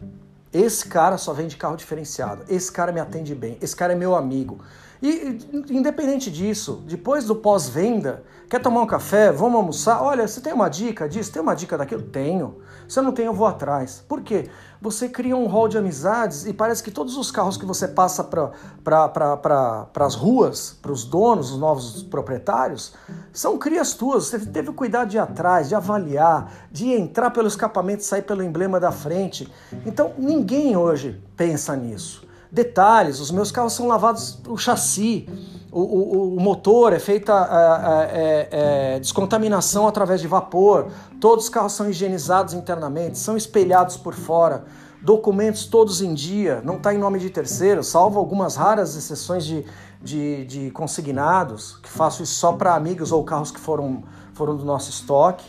Esse 0.51 0.87
cara 0.87 1.15
só 1.15 1.31
vende 1.31 1.57
carro 1.57 1.77
diferenciado, 1.77 2.43
esse 2.49 2.71
cara 2.71 2.91
me 2.91 2.99
atende 2.99 3.35
bem, 3.35 3.55
esse 3.61 3.75
cara 3.75 3.93
é 3.93 3.95
meu 3.95 4.15
amigo. 4.15 4.61
E 5.01 5.39
independente 5.69 6.29
disso, 6.29 6.83
depois 6.85 7.23
do 7.23 7.33
pós-venda, 7.33 8.21
quer 8.49 8.61
tomar 8.61 8.81
um 8.81 8.85
café? 8.85 9.31
Vamos 9.31 9.55
almoçar? 9.55 10.03
Olha, 10.03 10.27
você 10.27 10.41
tem 10.41 10.51
uma 10.51 10.67
dica 10.67 11.07
disso? 11.07 11.31
Tem 11.31 11.41
uma 11.41 11.55
dica 11.55 11.77
daquilo? 11.77 12.01
Tenho. 12.01 12.57
Se 12.85 12.99
eu 12.99 13.03
não 13.03 13.13
tenho, 13.13 13.27
eu 13.27 13.33
vou 13.33 13.47
atrás. 13.47 14.03
Por 14.09 14.21
quê? 14.21 14.49
Você 14.81 15.07
cria 15.07 15.37
um 15.37 15.47
hall 15.47 15.69
de 15.69 15.77
amizades 15.77 16.45
e 16.45 16.53
parece 16.53 16.83
que 16.83 16.91
todos 16.91 17.15
os 17.15 17.31
carros 17.31 17.55
que 17.55 17.65
você 17.65 17.87
passa 17.87 18.23
para 18.23 19.07
pra, 19.07 20.05
as 20.05 20.15
ruas, 20.15 20.77
para 20.81 20.91
os 20.91 21.05
donos, 21.05 21.51
os 21.51 21.59
novos 21.59 22.03
proprietários, 22.03 22.93
são 23.31 23.57
crias 23.57 23.93
tuas. 23.93 24.25
Você 24.25 24.39
teve 24.39 24.69
o 24.69 24.73
cuidado 24.73 25.09
de 25.09 25.17
ir 25.17 25.19
atrás, 25.19 25.69
de 25.69 25.75
avaliar, 25.75 26.67
de 26.71 26.91
entrar 26.91 27.29
pelo 27.31 27.47
escapamento 27.47 28.01
e 28.01 28.05
sair 28.05 28.23
pelo 28.23 28.43
emblema 28.43 28.79
da 28.79 28.91
frente. 28.91 29.49
Então, 29.85 30.13
ninguém 30.17 30.75
hoje 30.75 31.23
pensa 31.37 31.73
nisso. 31.75 32.27
Detalhes, 32.51 33.19
os 33.19 33.29
meus 33.29 33.51
carros 33.51 33.73
são 33.73 33.87
lavados, 33.87 34.39
o 34.47 34.57
chassi, 34.57 35.29
o, 35.71 35.81
o, 35.81 36.35
o 36.35 36.39
motor 36.39 36.93
é 36.93 36.99
feita 36.99 37.31
é, 37.31 38.19
é, 38.19 38.49
é, 38.95 38.99
descontaminação 38.99 39.87
através 39.87 40.19
de 40.19 40.27
vapor, 40.27 40.87
todos 41.21 41.45
os 41.45 41.49
carros 41.49 41.73
são 41.73 41.87
higienizados 41.87 42.55
internamente, 42.55 43.19
são 43.19 43.37
espelhados 43.37 43.97
por 43.97 44.15
fora, 44.15 44.65
documentos 44.99 45.65
todos 45.65 46.01
em 46.01 46.13
dia, 46.13 46.61
não 46.65 46.77
está 46.77 46.93
em 46.93 46.97
nome 46.97 47.19
de 47.19 47.29
terceiro, 47.29 47.83
salvo 47.83 48.17
algumas 48.17 48.55
raras 48.55 48.95
exceções 48.95 49.45
de, 49.45 49.63
de, 50.01 50.45
de 50.45 50.71
consignados, 50.71 51.77
que 51.83 51.89
faço 51.89 52.23
isso 52.23 52.33
só 52.33 52.53
para 52.53 52.73
amigos 52.73 53.11
ou 53.11 53.23
carros 53.23 53.51
que 53.51 53.59
foram, 53.59 54.03
foram 54.33 54.55
do 54.55 54.65
nosso 54.65 54.89
estoque. 54.89 55.45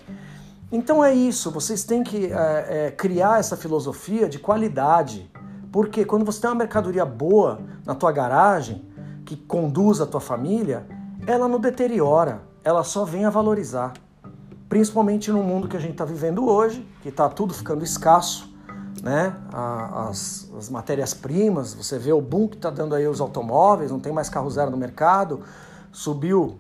Então 0.70 1.04
é 1.04 1.12
isso, 1.12 1.50
vocês 1.50 1.82
têm 1.82 2.04
que 2.04 2.26
é, 2.26 2.86
é, 2.86 2.90
criar 2.90 3.40
essa 3.40 3.56
filosofia 3.56 4.28
de 4.28 4.38
qualidade. 4.38 5.30
Porque 5.72 6.04
quando 6.04 6.24
você 6.24 6.40
tem 6.40 6.50
uma 6.50 6.56
mercadoria 6.56 7.04
boa 7.04 7.60
na 7.84 7.94
tua 7.94 8.10
garagem, 8.12 8.84
que 9.24 9.36
conduz 9.36 10.00
a 10.00 10.06
tua 10.06 10.20
família, 10.20 10.86
ela 11.26 11.46
não 11.46 11.60
deteriora, 11.60 12.42
ela 12.64 12.82
só 12.82 13.04
vem 13.04 13.24
a 13.24 13.30
valorizar. 13.30 13.92
Principalmente 14.68 15.30
no 15.30 15.42
mundo 15.42 15.68
que 15.68 15.76
a 15.76 15.80
gente 15.80 15.92
está 15.92 16.04
vivendo 16.04 16.48
hoje, 16.48 16.86
que 17.02 17.08
está 17.08 17.28
tudo 17.28 17.54
ficando 17.54 17.84
escasso, 17.84 18.52
né? 19.02 19.34
As, 19.52 20.50
as 20.56 20.68
matérias-primas, 20.68 21.74
você 21.74 21.98
vê 21.98 22.12
o 22.12 22.20
boom 22.20 22.48
que 22.48 22.56
está 22.56 22.70
dando 22.70 22.94
aí 22.94 23.06
os 23.06 23.20
automóveis, 23.20 23.90
não 23.90 24.00
tem 24.00 24.12
mais 24.12 24.28
carro 24.28 24.50
zero 24.50 24.70
no 24.70 24.76
mercado, 24.76 25.40
subiu 25.92 26.58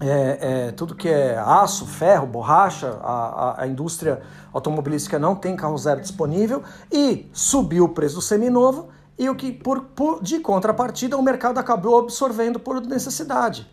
é, 0.00 0.66
é, 0.68 0.72
tudo 0.72 0.94
que 0.94 1.08
é 1.08 1.38
aço, 1.38 1.86
ferro, 1.86 2.26
borracha, 2.26 2.98
a, 3.02 3.12
a, 3.12 3.62
a, 3.62 3.66
indústria 3.66 4.20
automobilística 4.52 5.18
não 5.18 5.34
tem 5.34 5.56
carro 5.56 5.76
zero 5.78 6.00
disponível 6.00 6.62
e 6.92 7.28
subiu 7.32 7.84
o 7.84 7.88
preço 7.88 8.16
do 8.16 8.20
seminovo 8.20 8.88
e 9.18 9.28
o 9.30 9.34
que 9.34 9.50
por, 9.50 9.80
por, 9.80 10.22
de 10.22 10.38
contrapartida 10.40 11.16
o 11.16 11.22
mercado 11.22 11.58
acabou 11.58 11.98
absorvendo 11.98 12.60
por 12.60 12.80
necessidade. 12.82 13.70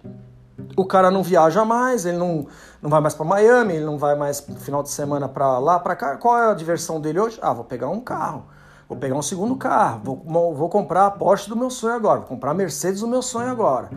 O 0.78 0.86
cara 0.86 1.12
não 1.12 1.22
viaja 1.22 1.66
mais, 1.66 2.06
ele 2.06 2.18
não, 2.18 2.48
não 2.82 2.90
vai 2.90 3.02
mais 3.02 3.14
para 3.14 3.26
Miami, 3.26 3.74
ele 3.74 3.86
não 3.86 3.98
vai 3.98 4.16
mais 4.16 4.48
no 4.48 4.56
final 4.56 4.82
de 4.82 4.90
semana 4.90 5.28
para 5.28 5.60
lá, 5.60 5.78
para 5.80 5.96
cá. 5.96 6.16
Qual 6.16 6.38
é 6.38 6.52
a 6.52 6.54
diversão 6.54 7.02
dele 7.02 7.20
hoje? 7.20 7.38
Ah, 7.42 7.54
vou 7.54 7.66
pegar 7.66 7.90
um 7.90 8.00
carro, 8.00 8.46
vou 8.88 8.98
pegar 8.98 9.16
um 9.16 9.22
segundo 9.22 9.58
carro, 9.58 10.02
vou, 10.04 10.56
vou 10.56 10.70
comprar 10.70 11.08
a 11.08 11.12
Porsche 11.12 11.50
do 11.50 11.56
meu 11.56 11.70
sonho 11.70 11.96
agora, 11.96 12.22
vou 12.22 12.30
comprar 12.30 12.52
a 12.52 12.54
Mercedes 12.54 13.02
do 13.02 13.08
meu 13.08 13.22
sonho 13.22 13.50
agora. 13.50 13.90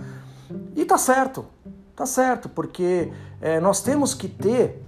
E 0.75 0.85
tá 0.85 0.99
certo, 0.99 1.47
Tá 1.97 2.05
certo, 2.05 2.51
porque 2.51 3.11
é, 3.41 3.59
nós 3.59 3.81
temos 3.81 4.13
que 4.13 4.29
ter 4.29 4.85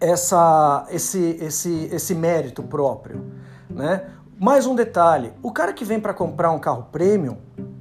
essa, 0.00 0.84
esse, 0.90 1.38
esse, 1.40 1.88
esse 1.92 2.16
mérito 2.16 2.64
próprio. 2.64 3.24
Né? 3.70 4.10
Mais 4.36 4.66
um 4.66 4.74
detalhe: 4.74 5.32
o 5.40 5.52
cara 5.52 5.72
que 5.72 5.84
vem 5.84 6.00
para 6.00 6.12
comprar 6.12 6.50
um 6.50 6.58
carro 6.58 6.88
premium 6.90 7.36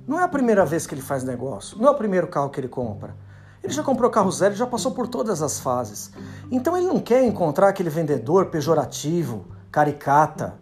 não 0.07 0.19
é 0.19 0.23
a 0.23 0.27
primeira 0.27 0.63
vez 0.63 0.85
que 0.85 0.93
ele 0.93 1.01
faz 1.01 1.23
negócio, 1.23 1.75
não 1.79 1.87
é 1.87 1.91
o 1.91 1.95
primeiro 1.95 2.27
carro 2.27 2.51
que 2.51 2.59
ele 2.59 2.67
compra. 2.67 3.15
Ele 3.63 3.73
já 3.73 3.81
comprou 3.81 4.11
carro 4.11 4.31
zero, 4.31 4.53
já 4.53 4.67
passou 4.67 4.91
por 4.91 5.07
todas 5.07 5.41
as 5.41 5.59
fases. 5.59 6.11
Então 6.51 6.77
ele 6.77 6.85
não 6.85 6.99
quer 6.99 7.23
encontrar 7.23 7.69
aquele 7.69 7.89
vendedor 7.89 8.45
pejorativo, 8.51 9.47
caricata, 9.71 10.53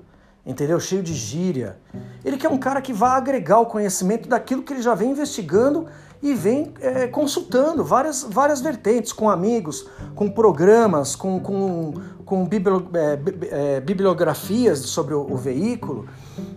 entendeu? 0.45 0.79
Cheio 0.79 1.03
de 1.03 1.13
gíria. 1.13 1.77
Ele 2.23 2.37
quer 2.37 2.47
um 2.47 2.57
cara 2.57 2.81
que 2.81 2.93
vá 2.93 3.17
agregar 3.17 3.59
o 3.59 3.65
conhecimento 3.65 4.29
daquilo 4.29 4.63
que 4.63 4.71
ele 4.71 4.81
já 4.81 4.95
vem 4.95 5.11
investigando 5.11 5.85
e 6.23 6.33
vem 6.33 6.73
é, 6.79 7.05
consultando 7.05 7.83
várias, 7.83 8.23
várias 8.23 8.61
vertentes, 8.61 9.11
com 9.11 9.29
amigos, 9.29 9.85
com 10.15 10.31
programas, 10.31 11.17
com, 11.17 11.37
com, 11.37 11.93
com 12.23 12.45
bibli, 12.45 12.87
é, 12.93 13.75
é, 13.75 13.81
bibliografias 13.81 14.79
sobre 14.79 15.13
o, 15.13 15.21
o, 15.29 15.35
veículo. 15.35 16.07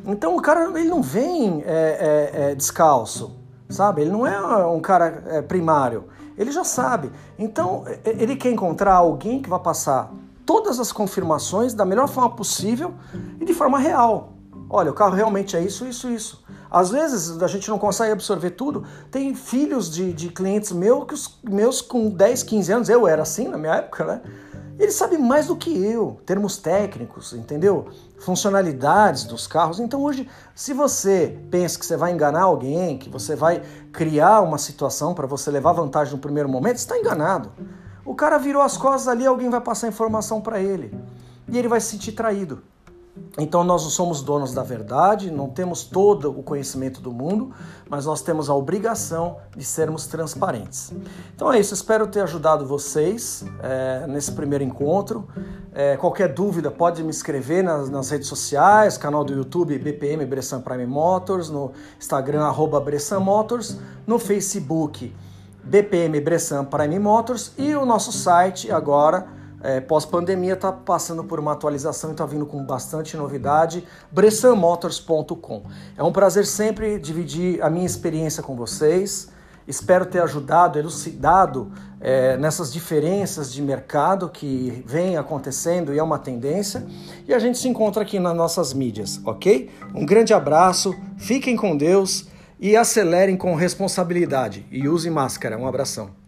Então 0.06 0.36
o 0.36 0.40
cara 0.40 0.70
ele 0.78 0.88
não 0.88 1.02
vem 1.02 1.64
é, 1.66 2.30
é, 2.36 2.50
é, 2.50 2.54
descalço, 2.54 3.36
sabe? 3.68 4.02
Ele 4.02 4.10
não 4.12 4.24
é 4.24 4.64
um 4.66 4.80
cara 4.80 5.44
primário. 5.48 6.04
Ele 6.38 6.52
já 6.52 6.62
sabe. 6.62 7.10
Então, 7.36 7.84
ele 8.04 8.36
quer 8.36 8.52
encontrar 8.52 8.94
alguém 8.94 9.40
que 9.40 9.48
vai 9.48 9.58
passar 9.58 10.12
todas 10.44 10.78
as 10.78 10.92
confirmações 10.92 11.74
da 11.74 11.84
melhor 11.84 12.06
forma 12.06 12.30
possível 12.36 12.94
e 13.40 13.44
de 13.44 13.54
forma 13.54 13.78
real. 13.78 14.34
Olha, 14.68 14.90
o 14.90 14.94
carro 14.94 15.14
realmente 15.14 15.56
é 15.56 15.62
isso, 15.62 15.86
isso, 15.86 16.08
isso. 16.10 16.44
Às 16.70 16.90
vezes 16.90 17.42
a 17.42 17.46
gente 17.46 17.68
não 17.68 17.78
consegue 17.78 18.12
absorver 18.12 18.50
tudo. 18.50 18.84
Tem 19.10 19.34
filhos 19.34 19.90
de, 19.90 20.12
de 20.12 20.28
clientes 20.28 20.72
meus, 20.72 21.38
meus 21.42 21.80
com 21.80 22.08
10, 22.08 22.42
15 22.42 22.72
anos, 22.72 22.88
eu 22.88 23.06
era 23.06 23.22
assim 23.22 23.48
na 23.48 23.58
minha 23.58 23.74
época, 23.74 24.04
né? 24.04 24.20
Ele 24.78 24.92
sabe 24.92 25.16
mais 25.16 25.46
do 25.46 25.56
que 25.56 25.70
eu, 25.70 26.20
termos 26.26 26.58
técnicos, 26.58 27.32
entendeu? 27.32 27.88
Funcionalidades 28.18 29.24
dos 29.24 29.46
carros. 29.46 29.80
Então 29.80 30.02
hoje, 30.02 30.28
se 30.54 30.74
você 30.74 31.38
pensa 31.50 31.78
que 31.78 31.86
você 31.86 31.96
vai 31.96 32.12
enganar 32.12 32.42
alguém, 32.42 32.98
que 32.98 33.08
você 33.08 33.34
vai 33.34 33.62
criar 33.90 34.42
uma 34.42 34.58
situação 34.58 35.14
para 35.14 35.26
você 35.26 35.50
levar 35.50 35.72
vantagem 35.72 36.12
no 36.12 36.20
primeiro 36.20 36.48
momento, 36.48 36.76
está 36.76 36.98
enganado. 36.98 37.52
O 38.04 38.14
cara 38.14 38.36
virou 38.36 38.60
as 38.60 38.76
costas 38.76 39.08
ali, 39.08 39.24
alguém 39.24 39.48
vai 39.48 39.62
passar 39.62 39.88
informação 39.88 40.42
para 40.42 40.60
ele 40.60 40.94
e 41.48 41.58
ele 41.58 41.68
vai 41.68 41.80
se 41.80 41.92
sentir 41.92 42.12
traído. 42.12 42.62
Então 43.38 43.62
nós 43.62 43.82
não 43.82 43.90
somos 43.90 44.22
donos 44.22 44.54
da 44.54 44.62
verdade, 44.62 45.30
não 45.30 45.48
temos 45.48 45.84
todo 45.84 46.30
o 46.30 46.42
conhecimento 46.42 47.00
do 47.02 47.12
mundo, 47.12 47.52
mas 47.88 48.06
nós 48.06 48.22
temos 48.22 48.48
a 48.48 48.54
obrigação 48.54 49.36
de 49.54 49.64
sermos 49.64 50.06
transparentes. 50.06 50.92
Então 51.34 51.52
é 51.52 51.60
isso, 51.60 51.74
espero 51.74 52.06
ter 52.06 52.20
ajudado 52.20 52.66
vocês 52.66 53.44
é, 53.62 54.06
nesse 54.06 54.32
primeiro 54.32 54.64
encontro. 54.64 55.28
É, 55.74 55.96
qualquer 55.98 56.32
dúvida 56.32 56.70
pode 56.70 57.02
me 57.02 57.10
escrever 57.10 57.62
nas, 57.62 57.90
nas, 57.90 58.08
redes 58.08 58.26
sociais, 58.26 58.96
canal 58.96 59.22
do 59.22 59.34
YouTube 59.34 59.78
BPM 59.78 60.24
Bressan 60.24 60.62
Prime 60.62 60.86
Motors, 60.86 61.50
no 61.50 61.72
Instagram 61.98 62.44
arroba 62.44 62.80
Bressan 62.80 63.20
Motors, 63.20 63.78
no 64.06 64.18
Facebook 64.18 65.14
BPM 65.62 66.18
Bressan 66.20 66.64
Prime 66.64 66.98
Motors 66.98 67.52
e 67.58 67.74
o 67.74 67.84
nosso 67.84 68.12
site 68.12 68.70
agora 68.72 69.26
é, 69.62 69.80
pós-pandemia 69.80 70.54
está 70.54 70.70
passando 70.70 71.24
por 71.24 71.40
uma 71.40 71.52
atualização 71.52 72.10
e 72.10 72.12
está 72.12 72.26
vindo 72.26 72.46
com 72.46 72.62
bastante 72.64 73.16
novidade, 73.16 73.84
bressanmotors.com. 74.12 75.62
É 75.96 76.02
um 76.02 76.12
prazer 76.12 76.46
sempre 76.46 76.98
dividir 76.98 77.62
a 77.62 77.70
minha 77.70 77.86
experiência 77.86 78.42
com 78.42 78.54
vocês. 78.54 79.28
Espero 79.66 80.06
ter 80.06 80.22
ajudado, 80.22 80.78
elucidado 80.78 81.72
é, 82.00 82.36
nessas 82.36 82.72
diferenças 82.72 83.52
de 83.52 83.60
mercado 83.60 84.28
que 84.28 84.84
vem 84.86 85.16
acontecendo 85.16 85.92
e 85.92 85.98
é 85.98 86.02
uma 86.02 86.18
tendência. 86.18 86.86
E 87.26 87.34
a 87.34 87.38
gente 87.38 87.58
se 87.58 87.68
encontra 87.68 88.02
aqui 88.02 88.20
nas 88.20 88.36
nossas 88.36 88.72
mídias, 88.72 89.20
ok? 89.24 89.70
Um 89.92 90.06
grande 90.06 90.32
abraço, 90.32 90.94
fiquem 91.16 91.56
com 91.56 91.76
Deus 91.76 92.28
e 92.60 92.76
acelerem 92.76 93.36
com 93.36 93.54
responsabilidade. 93.54 94.64
E 94.70 94.88
use 94.88 95.10
máscara. 95.10 95.58
Um 95.58 95.66
abração. 95.66 96.25